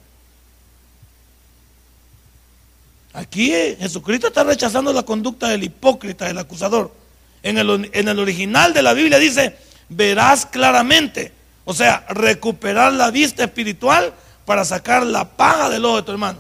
[3.14, 6.94] Aquí Jesucristo está rechazando la conducta del hipócrita, del acusador.
[7.42, 9.58] En el, original de la Biblia dice,
[9.90, 11.32] verás claramente,
[11.64, 14.14] o sea, recuperar la vista espiritual
[14.46, 16.38] para sacar la paga del ojo de tu hermano.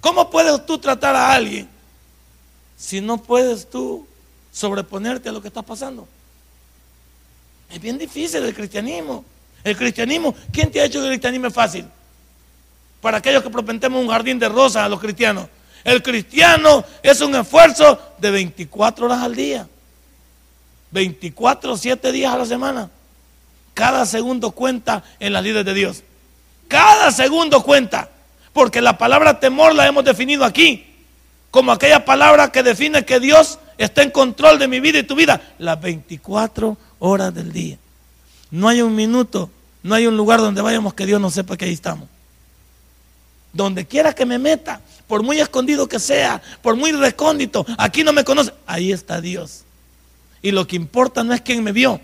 [0.00, 1.68] ¿Cómo puedes tú tratar a alguien
[2.76, 4.06] si no puedes tú
[4.52, 6.06] sobreponerte a lo que está pasando?
[7.68, 9.24] Es bien difícil el cristianismo.
[9.62, 11.86] El cristianismo, ¿quién te ha hecho que el cristianismo es fácil?
[13.00, 15.46] Para aquellos que propentemos un jardín de rosas a los cristianos.
[15.84, 19.66] El cristiano es un esfuerzo de 24 horas al día.
[20.90, 22.90] 24, 7 días a la semana.
[23.74, 26.02] Cada segundo cuenta en las líderes de Dios.
[26.68, 28.10] Cada segundo cuenta.
[28.52, 30.86] Porque la palabra temor la hemos definido aquí.
[31.50, 35.14] Como aquella palabra que define que Dios está en control de mi vida y tu
[35.14, 35.40] vida.
[35.58, 37.78] Las 24 horas del día.
[38.50, 39.50] No hay un minuto,
[39.82, 42.08] no hay un lugar donde vayamos que Dios no sepa que ahí estamos.
[43.52, 48.12] Donde quiera que me meta, por muy escondido que sea, por muy recóndito, aquí no
[48.12, 49.64] me conoce, ahí está Dios.
[50.42, 52.00] Y lo que importa no es quién me vio,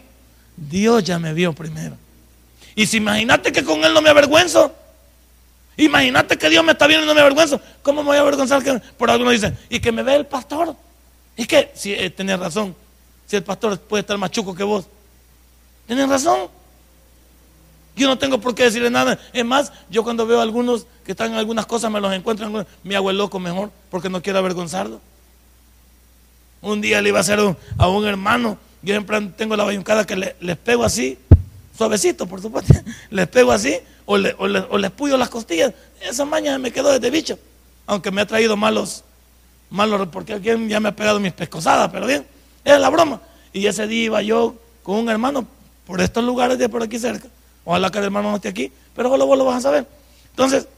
[0.56, 1.96] Dios ya me vio primero.
[2.74, 4.74] Y si imagínate que con Él no me avergüenzo,
[5.76, 8.62] imagínate que Dios me está viendo y no me avergüenzo, ¿cómo me voy a avergonzar?
[8.62, 10.76] Que, por algunos dicen, y que me ve el pastor.
[11.36, 12.74] Y que, si eh, tenés razón,
[13.26, 14.86] si el pastor puede estar más chuco que vos,
[15.86, 16.48] tienen razón.
[17.96, 19.18] Yo no tengo por qué decirle nada.
[19.32, 22.66] Es más, yo cuando veo a algunos que están en algunas cosas, me los encuentro,
[22.82, 25.00] me hago el loco mejor, porque no quiero avergonzarlo.
[26.60, 27.38] Un día le iba a hacer
[27.78, 31.18] a un hermano, yo siempre tengo la bayuncada que les pego así,
[31.76, 32.74] suavecito, por supuesto,
[33.10, 35.72] les pego así, o, les puyo las costillas.
[36.00, 37.38] Esa maña me quedó desde bicho,
[37.86, 39.04] aunque me ha traído malos,
[39.70, 42.26] malos, porque alguien ya me ha pegado mis pescosadas, pero bien,
[42.64, 43.22] era la broma.
[43.52, 45.46] Y ese día iba yo con un hermano
[45.86, 47.28] por estos lugares de por aquí cerca.
[47.64, 49.86] Ojalá que el hermano no esté aquí, pero vos lo, vos lo vas a saber.
[50.30, 50.68] Entonces,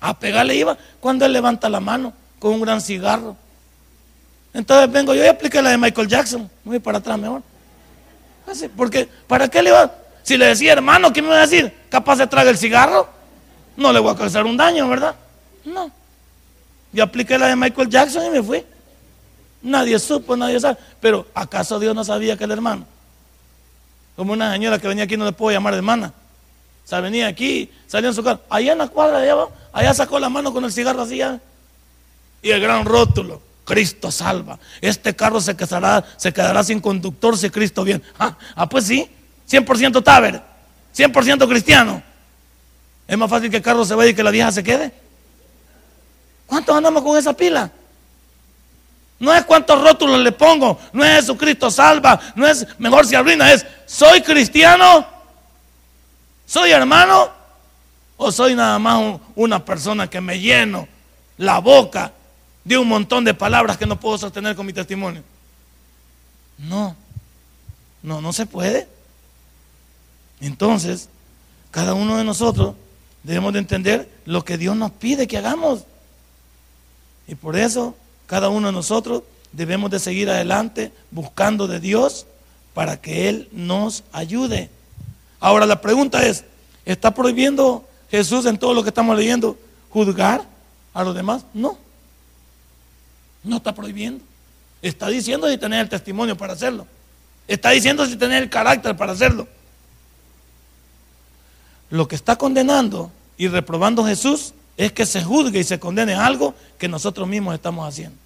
[0.00, 3.36] a pegarle iba cuando él levanta la mano con un gran cigarro.
[4.52, 6.50] Entonces vengo yo y apliqué la de Michael Jackson.
[6.64, 7.42] Voy para atrás mejor.
[8.46, 9.92] Así, porque, ¿para qué le iba?
[10.22, 11.72] Si le decía hermano, ¿qué me iba a decir?
[11.88, 13.08] ¿Capaz de tragar el cigarro?
[13.76, 15.14] No le voy a causar un daño, ¿verdad?
[15.64, 15.90] No.
[16.92, 18.64] Yo apliqué la de Michael Jackson y me fui.
[19.62, 20.78] Nadie supo, nadie sabe.
[21.00, 22.86] Pero ¿acaso Dios no sabía que el hermano?
[24.16, 26.12] Como una señora que venía aquí, no le puedo llamar de hermana.
[26.84, 28.40] O sea, venía aquí, salió en su carro.
[28.48, 29.34] Allá en la cuadra, allá,
[29.72, 31.20] allá sacó la mano con el cigarro así.
[32.42, 33.42] Y el gran rótulo.
[33.64, 34.58] Cristo salva.
[34.80, 38.02] Este carro se quedará, se quedará sin conductor si Cristo viene.
[38.18, 39.10] Ah, ah pues sí.
[39.50, 40.40] 100% Taber.
[40.96, 42.02] 100% cristiano.
[43.06, 44.92] Es más fácil que el carro se vaya y que la vieja se quede.
[46.46, 47.70] ¿Cuántos andamos con esa pila?
[49.18, 53.50] No es cuántos rótulos le pongo, no es Jesucristo salva, no es mejor si arruina,
[53.50, 55.06] es soy cristiano,
[56.44, 57.30] soy hermano
[58.18, 60.86] o soy nada más una persona que me lleno
[61.38, 62.12] la boca
[62.64, 65.22] de un montón de palabras que no puedo sostener con mi testimonio.
[66.58, 66.96] No,
[68.02, 68.88] no, no se puede.
[70.40, 71.08] Entonces,
[71.70, 72.74] cada uno de nosotros
[73.22, 75.84] debemos de entender lo que Dios nos pide que hagamos.
[77.28, 77.94] Y por eso,
[78.26, 82.26] cada uno de nosotros debemos de seguir adelante buscando de Dios
[82.74, 84.70] para que Él nos ayude.
[85.40, 86.44] Ahora la pregunta es,
[86.84, 89.58] ¿está prohibiendo Jesús en todo lo que estamos leyendo
[89.90, 90.44] juzgar
[90.92, 91.44] a los demás?
[91.54, 91.78] No.
[93.42, 94.22] No está prohibiendo.
[94.82, 96.86] Está diciendo si tener el testimonio para hacerlo.
[97.48, 99.46] Está diciendo si tener el carácter para hacerlo.
[101.90, 106.54] Lo que está condenando y reprobando Jesús es que se juzgue y se condene algo
[106.78, 108.16] que nosotros mismos estamos haciendo.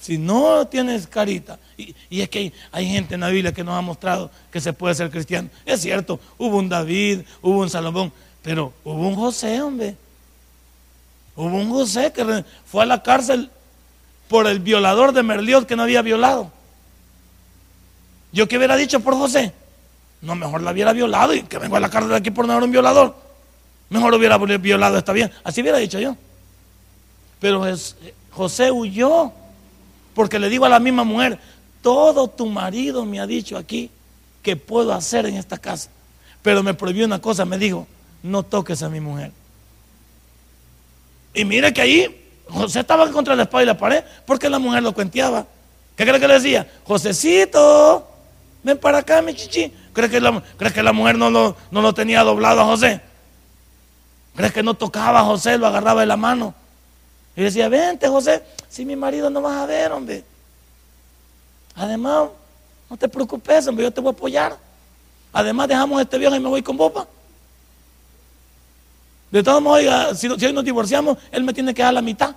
[0.00, 3.80] Si no tienes carita, y, es que hay, gente en la Biblia que nos ha
[3.80, 5.48] mostrado que se puede ser cristiano.
[5.64, 9.96] Es cierto, hubo un David, hubo un Salomón, pero hubo un José, hombre.
[11.36, 13.50] Hubo un José que fue a la cárcel
[14.28, 16.52] por el violador de Merliot que no había violado.
[18.32, 19.52] ¿Yo qué hubiera dicho por José?
[20.20, 22.64] No, mejor la hubiera violado y que vengo a la cárcel aquí por no haber
[22.64, 23.23] un violador.
[23.90, 25.30] Mejor hubiera violado, está bien.
[25.42, 26.16] Así hubiera dicho yo.
[27.40, 27.64] Pero
[28.30, 29.32] José huyó
[30.14, 31.38] porque le digo a la misma mujer,
[31.82, 33.90] todo tu marido me ha dicho aquí
[34.42, 35.90] que puedo hacer en esta casa.
[36.42, 37.86] Pero me prohibió una cosa, me dijo,
[38.22, 39.32] no toques a mi mujer.
[41.34, 44.82] Y mire que ahí José estaba contra la espada y la pared porque la mujer
[44.82, 45.46] lo cuenteaba.
[45.96, 46.66] ¿Qué cree que le decía?
[46.84, 48.08] Josecito,
[48.62, 49.72] ven para acá, mi chichi.
[49.92, 50.20] ¿Crees que
[50.82, 53.00] la, mujer no lo tenía doblado a José?
[54.36, 56.54] ¿Crees que no tocaba a José, lo agarraba de la mano?
[57.36, 60.24] Y decía, vente José, si mi marido no vas a ver, hombre.
[61.76, 62.28] Además,
[62.90, 64.56] no te preocupes, hombre, yo te voy a apoyar.
[65.32, 67.06] Además, dejamos este viaje y me voy con bopa.
[69.30, 69.82] De todos modos,
[70.18, 72.34] si, si hoy nos divorciamos, él me tiene que dar la mitad.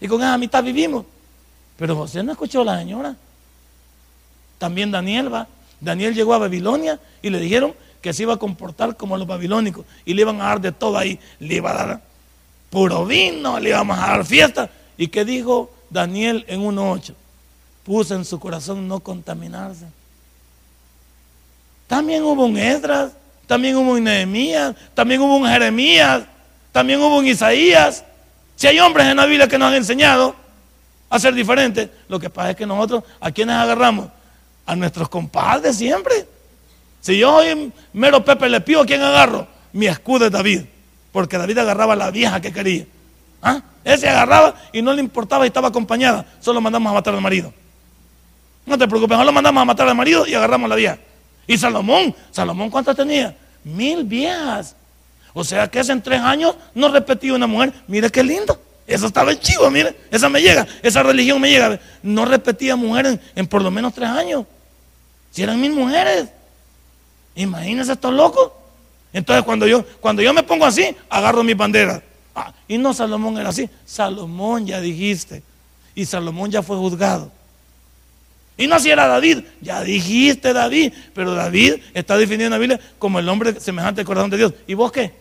[0.00, 1.06] Y con esa mitad vivimos.
[1.78, 3.16] Pero José no escuchó a la señora.
[4.58, 5.46] También Daniel va.
[5.80, 7.74] Daniel llegó a Babilonia y le dijeron
[8.06, 9.84] que se iba a comportar como los babilónicos.
[10.04, 11.18] Y le iban a dar de todo ahí.
[11.40, 12.00] Le iba a dar
[12.70, 14.70] puro vino, le íbamos a dar fiesta.
[14.96, 17.14] ¿Y qué dijo Daniel en 1.8?
[17.82, 19.86] Puso en su corazón no contaminarse.
[21.88, 23.10] También hubo un Esdras,
[23.48, 26.22] también hubo un Nehemías, también hubo un Jeremías,
[26.70, 28.04] también hubo un Isaías.
[28.54, 30.36] Si hay hombres en la Biblia que nos han enseñado
[31.10, 34.10] a ser diferentes, lo que pasa es que nosotros, ¿a quienes agarramos?
[34.64, 36.35] A nuestros compadres siempre.
[37.06, 39.46] Si yo soy mero Pepe Le ¿a quién agarro?
[39.72, 40.62] Mi escudo es David
[41.12, 42.84] porque David agarraba a la vieja que quería.
[43.40, 43.62] ¿Ah?
[43.84, 46.26] Agarraba y no le importaba y estaba acompañada.
[46.40, 47.54] Solo mandamos a matar al marido.
[48.66, 50.98] No te preocupes, solo mandamos a matar al marido y agarramos a la vieja.
[51.46, 53.36] Y Salomón, Salomón ¿cuántas tenía?
[53.62, 54.74] Mil viejas.
[55.32, 57.72] O sea que hace en tres años no repetía una mujer.
[57.86, 58.60] Mire qué lindo.
[58.84, 59.94] Eso estaba el chivo, mire.
[60.10, 61.78] Esa me llega, esa religión me llega.
[62.02, 64.44] No repetía mujeres en, en por lo menos tres años.
[65.30, 66.30] Si eran mil mujeres.
[67.36, 68.50] Imagínense estos locos.
[69.12, 72.02] Entonces cuando yo, cuando yo me pongo así, agarro mi bandera.
[72.34, 73.68] Ah, y no Salomón era así.
[73.84, 75.42] Salomón ya dijiste.
[75.94, 77.30] Y Salomón ya fue juzgado.
[78.58, 82.80] Y no si era David, ya dijiste David, pero David está definido en la Biblia
[82.98, 84.54] como el hombre semejante al corazón de Dios.
[84.66, 85.12] ¿Y vos qué?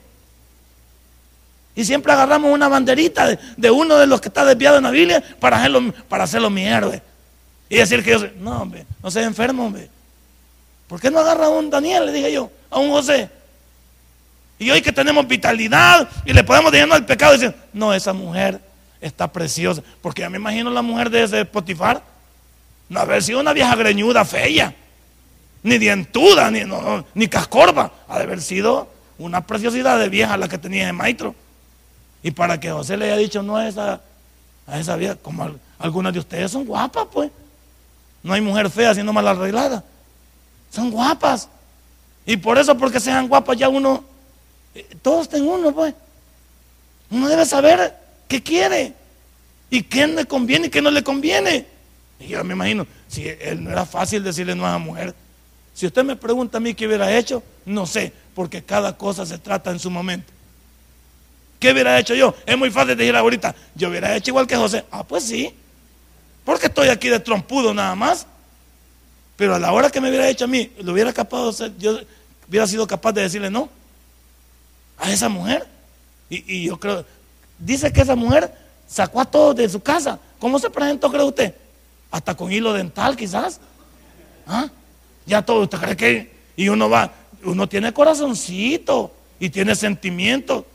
[1.75, 5.21] Y siempre agarramos una banderita de, uno de los que está desviado en la Biblia
[5.39, 6.65] para hacerlo, para hacerlo mi.
[7.67, 9.89] Y decir que yo soy, no, hombre, no seas enfermo, hombre.
[10.87, 12.05] ¿Por qué no agarra a un Daniel?
[12.05, 13.29] Le dije yo, a un José.
[14.57, 18.61] Y hoy que tenemos vitalidad y le podemos decir al pecado decir, no, esa mujer
[19.01, 19.81] está preciosa.
[20.01, 22.01] Porque ya me imagino la mujer de ese Potifar.
[22.87, 24.73] No haber sido una vieja greñuda, fea,
[25.63, 26.61] ni dientuda, ni,
[27.15, 27.91] ni cascorba.
[28.07, 31.33] Ha de haber sido una preciosidad de vieja la que tenía el maestro.
[32.21, 34.01] Y para que José le haya dicho no a esa,
[34.67, 37.31] a esa vieja, como algunas de ustedes son guapas, pues.
[38.23, 39.83] No hay mujer fea siendo mal arreglada.
[40.75, 41.47] Son guapas.
[42.25, 44.03] Y por eso, porque sean guapas, ya uno
[45.01, 45.93] todos están uno, pues.
[47.09, 47.95] Uno debe saber
[48.27, 48.93] qué quiere
[49.69, 51.65] y qué le conviene y qué no le conviene.
[52.19, 55.15] Y yo me imagino, si él no era fácil decirle no a la mujer.
[55.73, 59.37] Si usted me pregunta a mí qué hubiera hecho, no sé, porque cada cosa se
[59.37, 60.31] trata en su momento.
[61.59, 62.35] ¿Qué hubiera hecho yo?
[62.45, 64.85] Es muy fácil decir ahorita, yo hubiera hecho igual que José.
[64.91, 65.53] Ah, pues sí,
[66.43, 68.27] porque estoy aquí de trompudo nada más.
[69.35, 71.99] Pero a la hora que me hubiera hecho a mí, lo hubiera capaz de yo
[72.47, 73.69] hubiera sido capaz de decirle no
[74.97, 75.67] a esa mujer.
[76.29, 77.05] Y, yo creo,
[77.59, 78.51] dice que esa mujer
[78.87, 80.19] sacó a todos de su casa.
[80.39, 81.53] ¿Cómo se presentó, cree usted?
[82.11, 83.59] Hasta con hilo dental, quizás.
[84.47, 84.69] ¿Ah?
[85.25, 86.35] Ya todo, ¿usted cree que?
[86.55, 87.11] Y uno va,
[87.43, 90.65] uno tiene corazoncito y tiene sentimiento.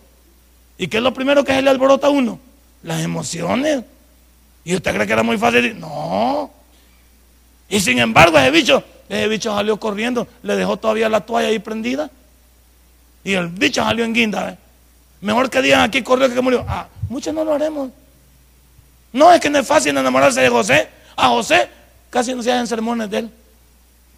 [0.78, 2.38] ¿Y qué es lo primero que se le alborota a uno?
[2.82, 3.84] las emociones.
[4.64, 5.78] ¿Y usted cree que era muy fácil?
[5.78, 6.50] No.
[7.70, 11.60] Y sin embargo, ese bicho, ese bicho salió corriendo, le dejó todavía la toalla ahí
[11.60, 12.10] prendida.
[13.22, 14.50] Y el bicho salió en guinda.
[14.50, 14.58] ¿eh?
[15.20, 16.66] Mejor que digan aquí corrió que murió.
[16.68, 17.90] Ah, muchos no lo haremos.
[19.12, 20.88] No, es que no es fácil enamorarse de José.
[21.16, 21.68] A José
[22.10, 23.30] casi no se hacen sermones de él.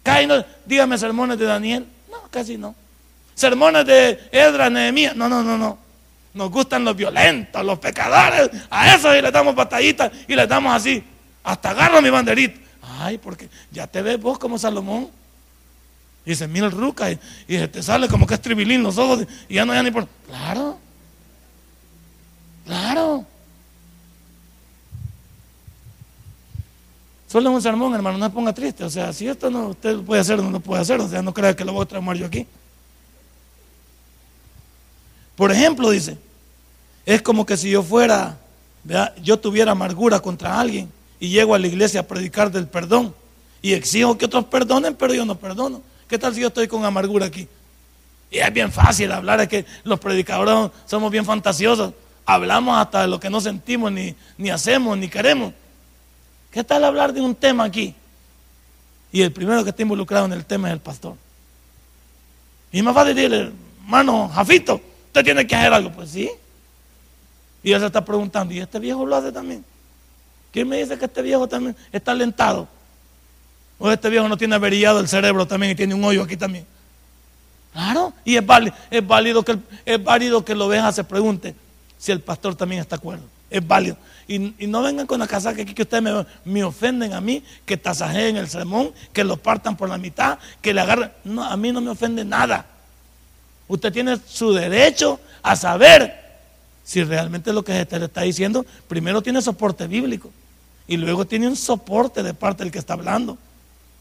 [0.01, 0.27] Casi
[0.65, 1.85] dígame sermones de Daniel.
[2.09, 2.73] No, casi no.
[3.35, 5.15] Sermones de Edra, Nehemías.
[5.15, 5.77] No, no, no, no.
[6.33, 8.49] Nos gustan los violentos, los pecadores.
[8.71, 11.03] A eso y le damos batallitas y le damos así.
[11.43, 12.62] Hasta agarro mi banderita.
[12.99, 15.09] Ay, porque ya te ves vos como Salomón.
[16.25, 19.25] Y dice, mira el ruca y, y te sale como que es tribilín los ojos
[19.49, 20.07] y ya no hay ni por...
[20.27, 20.77] Claro.
[22.65, 23.25] Claro.
[27.27, 28.83] Solo es un sermón, hermano, no se ponga triste.
[28.83, 31.01] O sea, si esto no usted puede hacer, no lo puede hacer.
[31.01, 32.45] O sea, no crea que lo voy a traer yo aquí.
[35.35, 36.17] Por ejemplo, dice,
[37.05, 38.37] es como que si yo fuera,
[39.21, 40.89] yo tuviera amargura contra alguien
[41.19, 43.13] y llego a la iglesia a predicar del perdón
[43.61, 45.81] y exijo que otros perdonen, pero yo no perdono.
[46.07, 47.47] ¿Qué tal si yo estoy con amargura aquí?
[48.29, 51.93] Y es bien fácil hablar, es que los predicadores somos bien fantasiosos.
[52.25, 55.53] Hablamos hasta de lo que no sentimos, ni, ni hacemos, ni queremos.
[56.51, 57.95] ¿Qué tal hablar de un tema aquí?
[59.11, 61.15] Y el primero que está involucrado en el tema es el pastor.
[62.71, 65.91] Y me va a decir, hermano Jafito, usted tiene que hacer algo.
[65.91, 66.29] Pues sí.
[67.63, 69.63] Y él se está preguntando, ¿y este viejo lo hace también?
[70.53, 72.67] ¿Quién me dice que este viejo también está alentado?
[73.79, 76.65] O este viejo no tiene averillado el cerebro también y tiene un hoyo aquí también.
[77.73, 81.55] Claro, y es válido, es válido, que, es válido que lo veja se pregunte
[81.97, 83.23] si el pastor también está de acuerdo.
[83.49, 83.97] Es válido.
[84.27, 84.37] Y,
[84.67, 86.03] no vengan con la casaca aquí que ustedes
[86.45, 90.71] me, ofenden a mí, que tasajeen el sermón, que lo partan por la mitad, que
[90.71, 91.11] le agarren.
[91.23, 92.67] No, a mí no me ofende nada.
[93.67, 96.21] Usted tiene su derecho a saber
[96.83, 100.31] si realmente lo que se le está diciendo, primero tiene soporte bíblico
[100.87, 103.37] y luego tiene un soporte de parte del que está hablando.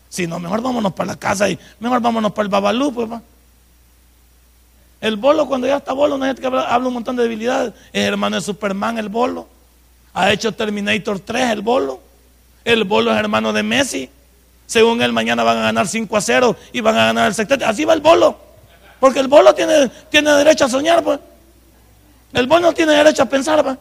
[0.09, 3.09] Si no, mejor vámonos para la casa y mejor vámonos para el babalú, pues
[5.01, 7.73] El bolo, cuando ya está bolo, no es que habla, un montón de debilidades.
[7.93, 9.49] Es hermano de Superman, el bolo.
[10.13, 12.01] Ha hecho Terminator 3, el bolo.
[12.65, 14.11] El bolo es hermano de Messi.
[14.67, 17.69] Según él, mañana van a ganar 5 a 0 y van a ganar el 70.
[17.69, 18.37] Así va el bolo.
[19.01, 21.19] Porque el bolo tiene, tiene derecho a soñar, pues.
[22.33, 23.79] El bolo tiene derecho a pensar, pues.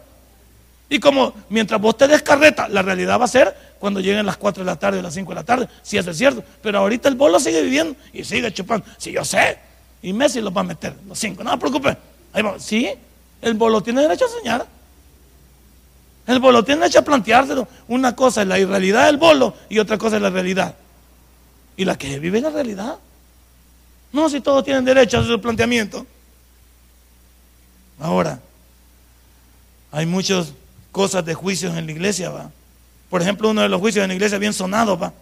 [0.91, 4.65] Y como mientras vos te descarreta, la realidad va a ser cuando lleguen las 4
[4.65, 6.43] de la tarde o las 5 de la tarde, si eso es cierto.
[6.61, 8.85] Pero ahorita el bolo sigue viviendo y sigue chupando.
[8.97, 9.57] Si yo sé,
[10.01, 11.97] y Messi los va a meter, los 5, no se preocupe.
[12.33, 12.43] Ahí.
[12.59, 12.89] Sí,
[13.41, 14.67] el bolo tiene derecho a soñar.
[16.27, 17.69] El bolo tiene derecho a planteárselo.
[17.87, 20.75] Una cosa es la irrealidad del bolo y otra cosa es la realidad.
[21.77, 22.97] Y la que vive es la realidad.
[24.11, 26.05] No, si todos tienen derecho a su planteamiento.
[27.97, 28.41] Ahora,
[29.93, 30.51] hay muchas
[30.91, 32.51] cosas de juicios en la iglesia, va.
[33.09, 35.13] Por ejemplo, uno de los juicios en la iglesia bien sonado, va.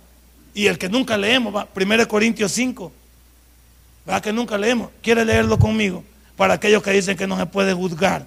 [0.54, 1.68] Y el que nunca leemos, va.
[1.76, 2.92] 1 Corintios 5.
[4.10, 4.90] Va, que nunca leemos.
[5.02, 6.04] ¿Quiere leerlo conmigo?
[6.36, 8.26] Para aquellos que dicen que no se puede juzgar.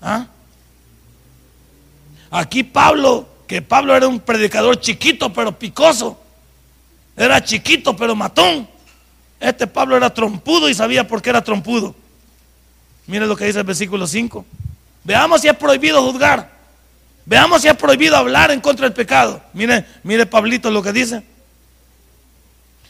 [0.00, 0.26] ¿Ah?
[2.30, 6.20] Aquí Pablo, que Pablo era un predicador chiquito pero picoso.
[7.16, 8.68] Era chiquito pero matón.
[9.38, 11.94] Este Pablo era trompudo y sabía por qué era trompudo.
[13.06, 14.44] Mire lo que dice el versículo 5.
[15.04, 16.50] Veamos si es prohibido juzgar.
[17.26, 19.40] Veamos si es prohibido hablar en contra del pecado.
[19.52, 21.22] Mire, mire Pablito lo que dice.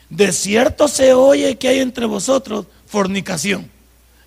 [0.08, 3.68] De cierto se oye que hay entre vosotros fornicación.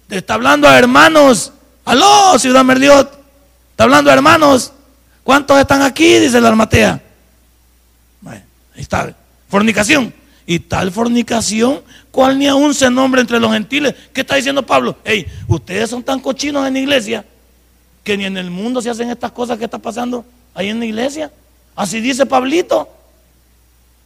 [0.08, 1.54] Te está hablando a hermanos.
[1.86, 3.10] Aló, ciudad Merliot.
[3.72, 4.74] Está hablando a hermanos.
[5.24, 6.20] ¿Cuántos están aquí?
[6.20, 7.02] Dice la armatea.
[8.22, 8.44] Bueno,
[8.76, 9.16] ahí está.
[9.50, 10.14] Fornicación.
[10.46, 13.94] Y tal fornicación, cual ni aún se nombra entre los gentiles.
[14.14, 14.98] ¿Qué está diciendo Pablo?
[15.04, 17.26] Hey, ustedes son tan cochinos en la iglesia
[18.08, 20.86] que ni en el mundo se hacen estas cosas que está pasando ahí en la
[20.86, 21.30] iglesia.
[21.76, 22.88] Así dice Pablito.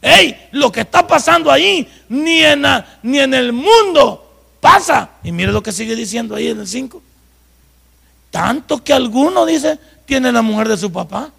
[0.00, 2.64] Hey, lo que está pasando ahí, ni en,
[3.04, 5.10] ni en el mundo pasa.
[5.22, 7.00] Y mire lo que sigue diciendo ahí en el 5.
[8.32, 11.30] Tanto que alguno dice, tiene la mujer de su papá.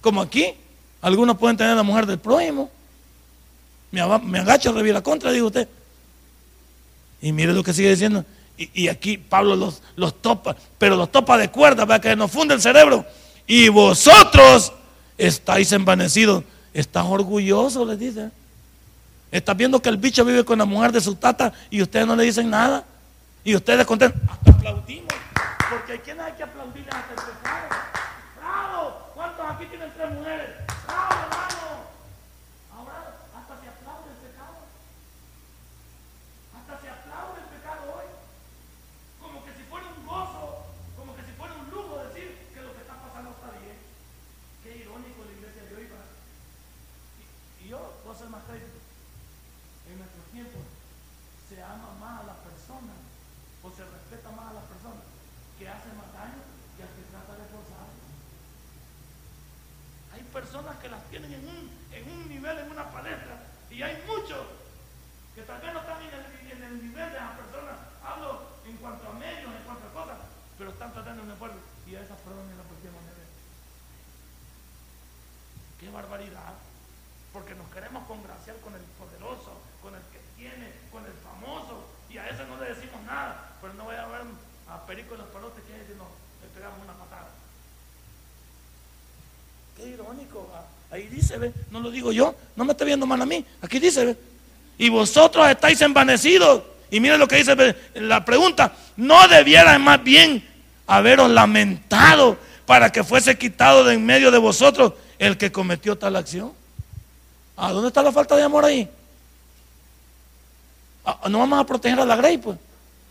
[0.00, 0.54] Como aquí,
[1.00, 2.70] algunos pueden tener la mujer del prójimo.
[3.90, 5.66] Me, agacho, revira contra, dijo usted.
[7.20, 8.24] Y mire lo que sigue diciendo.
[8.56, 12.54] Y, aquí Pablo los, los, topa, pero los topa de cuerda para que nos funde
[12.54, 13.04] el cerebro.
[13.46, 14.72] Y vosotros
[15.18, 16.44] estáis envanecidos.
[16.72, 18.30] Estás orgullosos, les dice.
[19.30, 22.14] Estás viendo que el bicho vive con la mujer de su tata y ustedes no
[22.14, 22.84] le dicen nada.
[23.42, 24.20] Y ustedes contentos.
[24.30, 25.12] Hasta aplaudimos.
[25.70, 27.68] Porque hay quienes hay que aplaudirle hasta el pecado.
[28.38, 28.98] ¡Bravo!
[29.14, 30.62] ¿Cuántos aquí tienen tres mujeres?
[47.72, 48.76] yo puedo ser más crítico.
[49.88, 50.60] En nuestro tiempo
[51.48, 52.92] se ama más a la persona
[53.64, 55.00] o se respeta más a la persona
[55.56, 56.36] que hace más daño
[56.76, 57.88] que al que trata de forzar.
[60.12, 61.64] Hay personas que las tienen en un,
[61.96, 63.40] en un nivel, en una palestra,
[63.72, 64.44] y hay muchos
[65.32, 67.80] que tal vez no están en el, en el nivel de las personas.
[68.04, 70.20] Hablo en cuanto a medios, en cuanto a cosas,
[70.60, 71.56] pero están tratando de un esfuerzo
[71.88, 73.24] y a esas personas la próxima manera.
[75.80, 76.52] Qué barbaridad.
[77.32, 82.18] Porque nos queremos congraciar con el poderoso, con el que tiene, con el famoso, y
[82.18, 83.56] a ese no le decimos nada.
[83.60, 84.20] Pero no voy a ver
[84.68, 87.30] a Perico los palotes que nos le pegamos una patada.
[89.76, 90.50] Qué irónico.
[90.90, 93.44] Ahí dice, ve, no lo digo yo, no me está viendo mal a mí.
[93.62, 94.16] Aquí dice, ve.
[94.76, 96.64] Y vosotros estáis envanecidos.
[96.90, 98.72] Y miren lo que dice la pregunta.
[98.96, 100.46] ¿No debiera más bien
[100.86, 102.36] haberos lamentado
[102.66, 104.92] para que fuese quitado de en medio de vosotros
[105.22, 106.52] el que cometió tal acción?
[107.56, 108.90] ¿A dónde está la falta de amor ahí?
[111.04, 112.58] Ah, no vamos a proteger a la Grey, pues.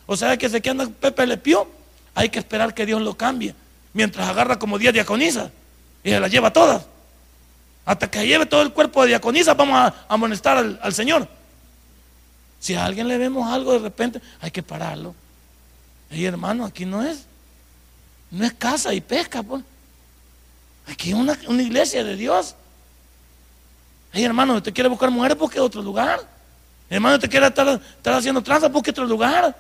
[0.05, 1.69] O sea que se queda Pepe Le Pío,
[2.13, 3.55] hay que esperar que Dios lo cambie.
[3.93, 5.51] Mientras agarra como 10 diaconisas
[6.03, 6.85] y se las lleva todas.
[7.85, 11.29] Hasta que lleve todo el cuerpo de diaconisa, vamos a amonestar al, al Señor.
[12.59, 15.15] Si a alguien le vemos algo de repente, hay que pararlo.
[16.09, 17.23] Y hermano, aquí no es,
[18.31, 19.63] no es casa y pesca, pues.
[20.91, 22.53] Aquí una, una iglesia de Dios.
[24.11, 26.19] Hey, hermano, usted quiere buscar mujeres, busque otro lugar.
[26.89, 29.55] Hermano, usted quiere estar, estar haciendo tranza, busque otro lugar.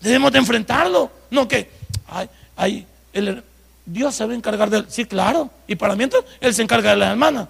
[0.00, 1.12] Debemos de enfrentarlo.
[1.30, 1.70] No que,
[2.56, 3.44] ay, el,
[3.86, 4.86] Dios se va a encargar de él.
[4.88, 5.48] Sí, claro.
[5.68, 7.46] Y para mientras, Él se encarga de las hermanas.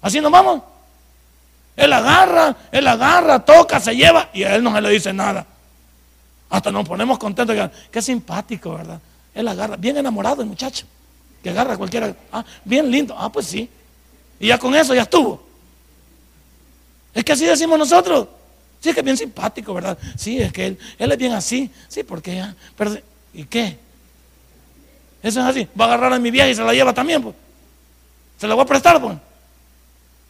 [0.00, 0.60] Así nos vamos.
[1.76, 5.46] Él agarra, Él agarra, toca, se lleva y a Él no se le dice nada.
[6.50, 7.56] Hasta nos ponemos contentos.
[7.92, 8.98] Qué simpático, ¿verdad?
[9.32, 10.84] Él agarra, bien enamorado el muchacho.
[11.42, 12.14] Que agarra cualquiera.
[12.30, 13.14] Ah, bien lindo.
[13.18, 13.68] Ah, pues sí.
[14.38, 15.42] Y ya con eso ya estuvo.
[17.14, 18.28] Es que así decimos nosotros.
[18.80, 19.96] Sí, es que es bien simpático, ¿verdad?
[20.16, 21.70] Sí, es que él, él es bien así.
[21.88, 22.54] Sí, porque ya.
[22.76, 22.96] Pero,
[23.34, 23.78] ¿Y qué?
[25.22, 25.68] Eso es así.
[25.78, 27.34] Va a agarrar a mi vieja y se la lleva también, pues.
[28.38, 29.16] Se la voy a prestar, pues.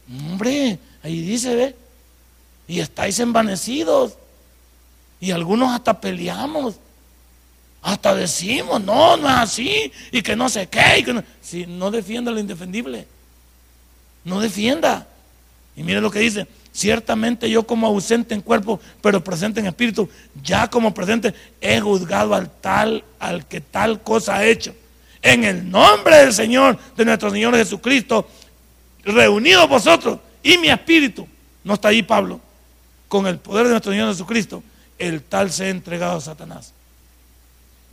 [0.09, 1.75] Hombre, ahí dice, ve.
[2.67, 4.13] Y estáis envanecidos.
[5.19, 6.75] Y algunos hasta peleamos.
[7.83, 9.91] Hasta decimos, no, no es así.
[10.11, 10.99] Y que no sé qué.
[10.99, 11.23] Y que no...
[11.41, 13.05] Si no defienda lo indefendible.
[14.23, 15.05] No defienda.
[15.75, 16.47] Y mire lo que dice.
[16.71, 20.09] Ciertamente yo como ausente en cuerpo, pero presente en espíritu,
[20.41, 21.31] ya como presente,
[21.61, 24.73] he juzgado al tal, al que tal cosa ha hecho.
[25.21, 28.27] En el nombre del Señor, de nuestro Señor Jesucristo,
[29.03, 31.27] reunidos vosotros y mi espíritu,
[31.63, 32.41] no está ahí Pablo,
[33.07, 34.63] con el poder de nuestro Señor Jesucristo,
[34.97, 36.72] el tal se ha entregado a Satanás.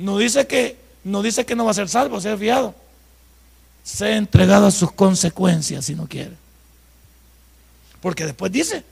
[0.01, 2.75] No dice que no dice que no va a ser salvo, ser fiado
[3.83, 6.37] se ha entregado a sus consecuencias si no quiere.
[8.01, 8.85] Porque después dice,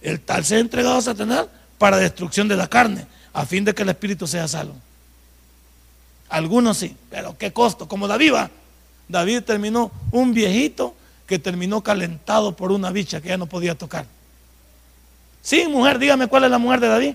[0.00, 1.46] el tal se ha entregado a Satanás
[1.78, 4.74] para destrucción de la carne, a fin de que el espíritu sea salvo.
[6.28, 8.50] Algunos sí, pero qué costo, como David va.
[9.08, 10.94] David terminó un viejito
[11.26, 14.06] que terminó calentado por una bicha que ya no podía tocar.
[15.42, 17.14] Sí, mujer, dígame cuál es la mujer de David.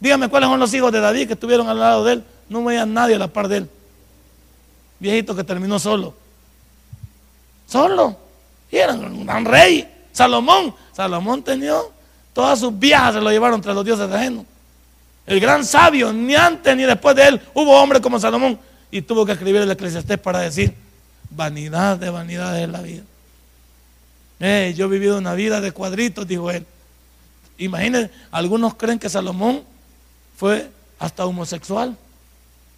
[0.00, 2.24] Dígame cuáles son los hijos de David que estuvieron al lado de él.
[2.48, 3.70] No veía nadie a la par de él
[4.98, 6.14] viejito que terminó solo.
[7.66, 8.16] Solo.
[8.70, 9.88] Y era un gran rey.
[10.12, 10.74] Salomón.
[10.92, 11.76] Salomón tenía
[12.32, 14.44] todas sus viejas, se lo llevaron entre los dioses ajenos.
[15.26, 18.58] El gran sabio, ni antes ni después de él, hubo hombre como Salomón.
[18.90, 20.74] Y tuvo que escribir el Eclesiastés para decir,
[21.30, 23.02] vanidad de vanidad de la vida.
[24.74, 26.64] yo he vivido una vida de cuadritos, dijo él.
[27.58, 29.62] Imagínense, algunos creen que Salomón
[30.38, 30.70] fue
[31.00, 31.96] hasta homosexual,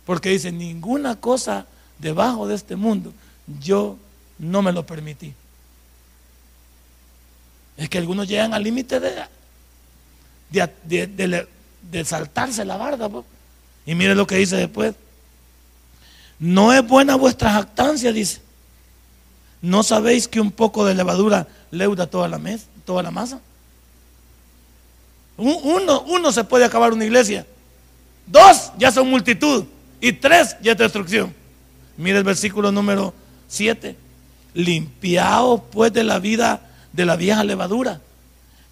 [0.06, 1.66] porque dice, ninguna cosa
[1.98, 3.12] debajo de este mundo,
[3.60, 3.98] yo
[4.38, 5.34] no me lo permití.
[7.76, 9.26] Es que algunos llegan al límite de,
[10.50, 13.10] de, saltarse la barda.
[13.84, 14.94] Y mire lo que dice después.
[16.38, 18.40] No es buena vuestra jactancia, dice.
[19.60, 23.38] ¿No sabéis que un poco de levadura leuda toda la, mesa, toda la masa?
[25.40, 27.46] Uno, uno se puede acabar una iglesia.
[28.26, 29.64] Dos ya son multitud.
[30.00, 31.34] Y tres ya es destrucción.
[31.96, 33.14] Mire el versículo número
[33.48, 33.96] 7.
[34.54, 38.00] Limpiaos pues de la vida de la vieja levadura,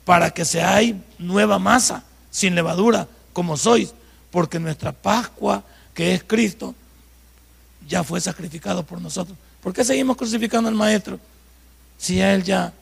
[0.05, 3.95] para que seáis nueva masa, sin levadura, como sois,
[4.31, 5.63] porque nuestra Pascua,
[5.95, 6.75] que es Cristo,
[7.87, 9.37] ya fue sacrificado por nosotros.
[9.63, 11.19] ¿Por qué seguimos crucificando al Maestro
[11.97, 12.73] si Él ya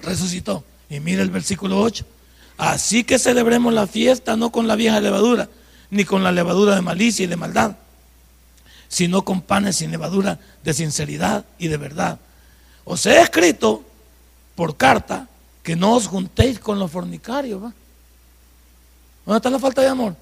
[0.00, 0.64] resucitó?
[0.90, 2.04] Y mire el versículo 8.
[2.58, 5.48] Así que celebremos la fiesta no con la vieja levadura,
[5.88, 7.76] ni con la levadura de malicia y de maldad
[8.88, 12.18] sino con panes sin levadura de sinceridad y de verdad.
[12.84, 13.84] os he escrito
[14.54, 15.28] por carta
[15.62, 17.62] que no os juntéis con los fornicarios.
[17.62, 17.72] ¿va?
[19.26, 20.16] ¿Dónde está la falta de amor?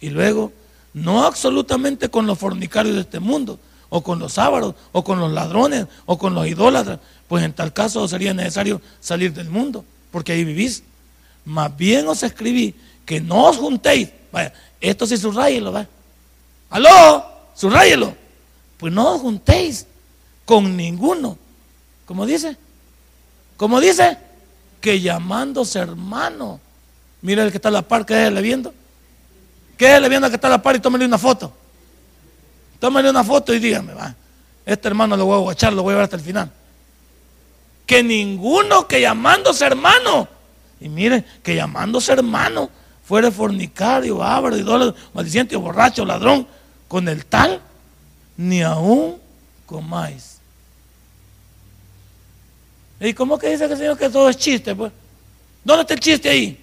[0.00, 0.52] Y luego,
[0.92, 5.30] no absolutamente con los fornicarios de este mundo, o con los sábados, o con los
[5.30, 10.32] ladrones, o con los idólatras, pues en tal caso sería necesario salir del mundo, porque
[10.32, 10.82] ahí vivís.
[11.44, 12.74] Más bien os escribí
[13.04, 14.08] que no os juntéis.
[14.32, 15.86] Vaya, esto sí subrayelo, va.
[16.70, 17.24] Aló,
[17.54, 18.14] subrayelo.
[18.78, 19.86] Pues no os juntéis
[20.44, 21.36] con ninguno.
[22.06, 22.56] ¿Cómo dice?
[23.56, 24.16] ¿Cómo dice?
[24.80, 26.60] Que llamándose hermano.
[27.22, 28.72] Mira el que está a la par, que es viendo.
[29.76, 31.52] Que es viendo que está a la par y tómale una foto.
[32.78, 34.14] Tómale una foto y dígame, va.
[34.64, 36.50] Este hermano lo voy a guachar, lo voy a ver hasta el final
[37.90, 40.28] que ninguno que llamándose hermano,
[40.80, 42.70] y miren, que llamándose hermano,
[43.04, 46.46] fuera fornicario, ábaro, idólatra, maldiciente, borracho, ladrón,
[46.88, 47.60] con el tal,
[48.36, 49.16] ni aún
[49.66, 50.38] comáis.
[53.00, 54.74] ¿Y cómo que dice que el Señor que todo es chiste?
[54.74, 54.92] Pues?
[55.64, 56.58] ¿Dónde está el chiste ahí?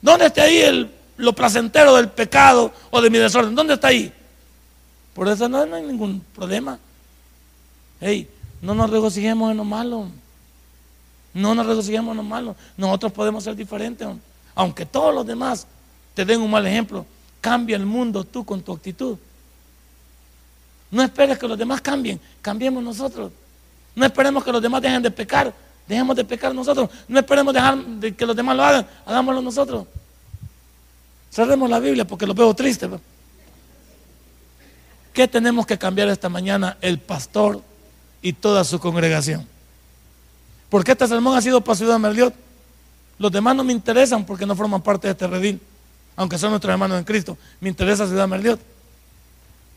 [0.00, 3.54] ¿Dónde está ahí el, lo placentero del pecado o de mi desorden?
[3.54, 4.12] ¿Dónde está ahí?
[5.14, 6.78] Por eso no, no hay ningún problema.
[8.00, 8.28] Hey,
[8.60, 10.08] no nos regocijemos en lo malo.
[11.34, 12.56] No nos regocijemos en lo malo.
[12.76, 14.06] Nosotros podemos ser diferentes.
[14.54, 15.66] Aunque todos los demás
[16.14, 17.06] te den un mal ejemplo,
[17.40, 19.16] cambia el mundo tú con tu actitud.
[20.90, 23.32] No esperes que los demás cambien, cambiemos nosotros.
[23.94, 25.52] No esperemos que los demás dejen de pecar,
[25.86, 26.90] dejemos de pecar nosotros.
[27.08, 29.86] No esperemos dejar de que los demás lo hagan, hagámoslo nosotros.
[31.30, 32.90] Cerremos la Biblia porque lo veo triste.
[35.14, 37.62] ¿Qué tenemos que cambiar esta mañana el pastor
[38.22, 39.46] y toda su congregación.
[40.72, 42.34] ¿Por qué este sermón ha sido para Ciudad Merliot?
[43.18, 45.60] Los demás no me interesan porque no forman parte de este redil,
[46.16, 47.36] aunque son nuestros hermanos en Cristo.
[47.60, 48.58] Me interesa Ciudad Merliot.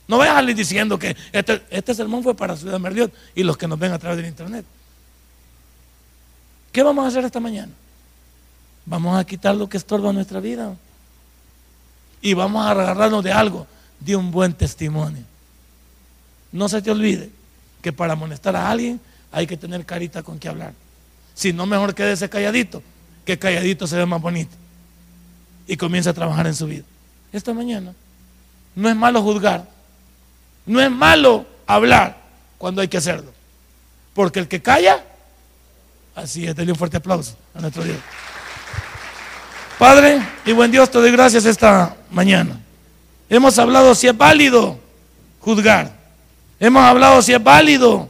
[0.07, 3.57] No vayas a salir diciendo que este, este sermón fue para Ciudad Merliot y los
[3.57, 4.65] que nos ven a través del internet.
[6.71, 7.73] ¿Qué vamos a hacer esta mañana?
[8.85, 10.77] Vamos a quitar lo que estorba nuestra vida.
[12.21, 13.67] Y vamos a agarrarnos de algo,
[13.99, 15.25] de un buen testimonio.
[16.53, 17.31] No se te olvide
[17.81, 19.01] que para amonestar a alguien
[19.33, 20.84] hay que tener carita con que hablar.
[21.35, 22.81] Si no, mejor quédese calladito,
[23.25, 24.55] que calladito se ve más bonito.
[25.67, 26.83] Y comienza a trabajar en su vida.
[27.31, 27.93] Esta mañana
[28.75, 29.67] no es malo juzgar,
[30.65, 32.17] no es malo hablar
[32.57, 33.33] cuando hay que hacerlo.
[34.13, 35.03] Porque el que calla,
[36.15, 37.97] así es, denle un fuerte aplauso a nuestro Dios.
[39.77, 42.57] Padre y buen Dios, te doy gracias esta mañana.
[43.29, 44.79] Hemos hablado si es válido
[45.41, 45.91] juzgar.
[46.59, 48.09] Hemos hablado si es válido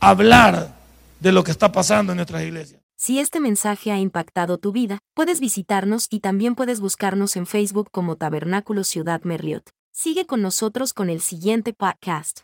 [0.00, 0.74] hablar
[1.22, 2.82] de lo que está pasando en nuestras iglesias.
[2.96, 7.90] Si este mensaje ha impactado tu vida, puedes visitarnos y también puedes buscarnos en Facebook
[7.90, 9.70] como Tabernáculo Ciudad Merliot.
[9.92, 12.40] Sigue con nosotros con el siguiente podcast.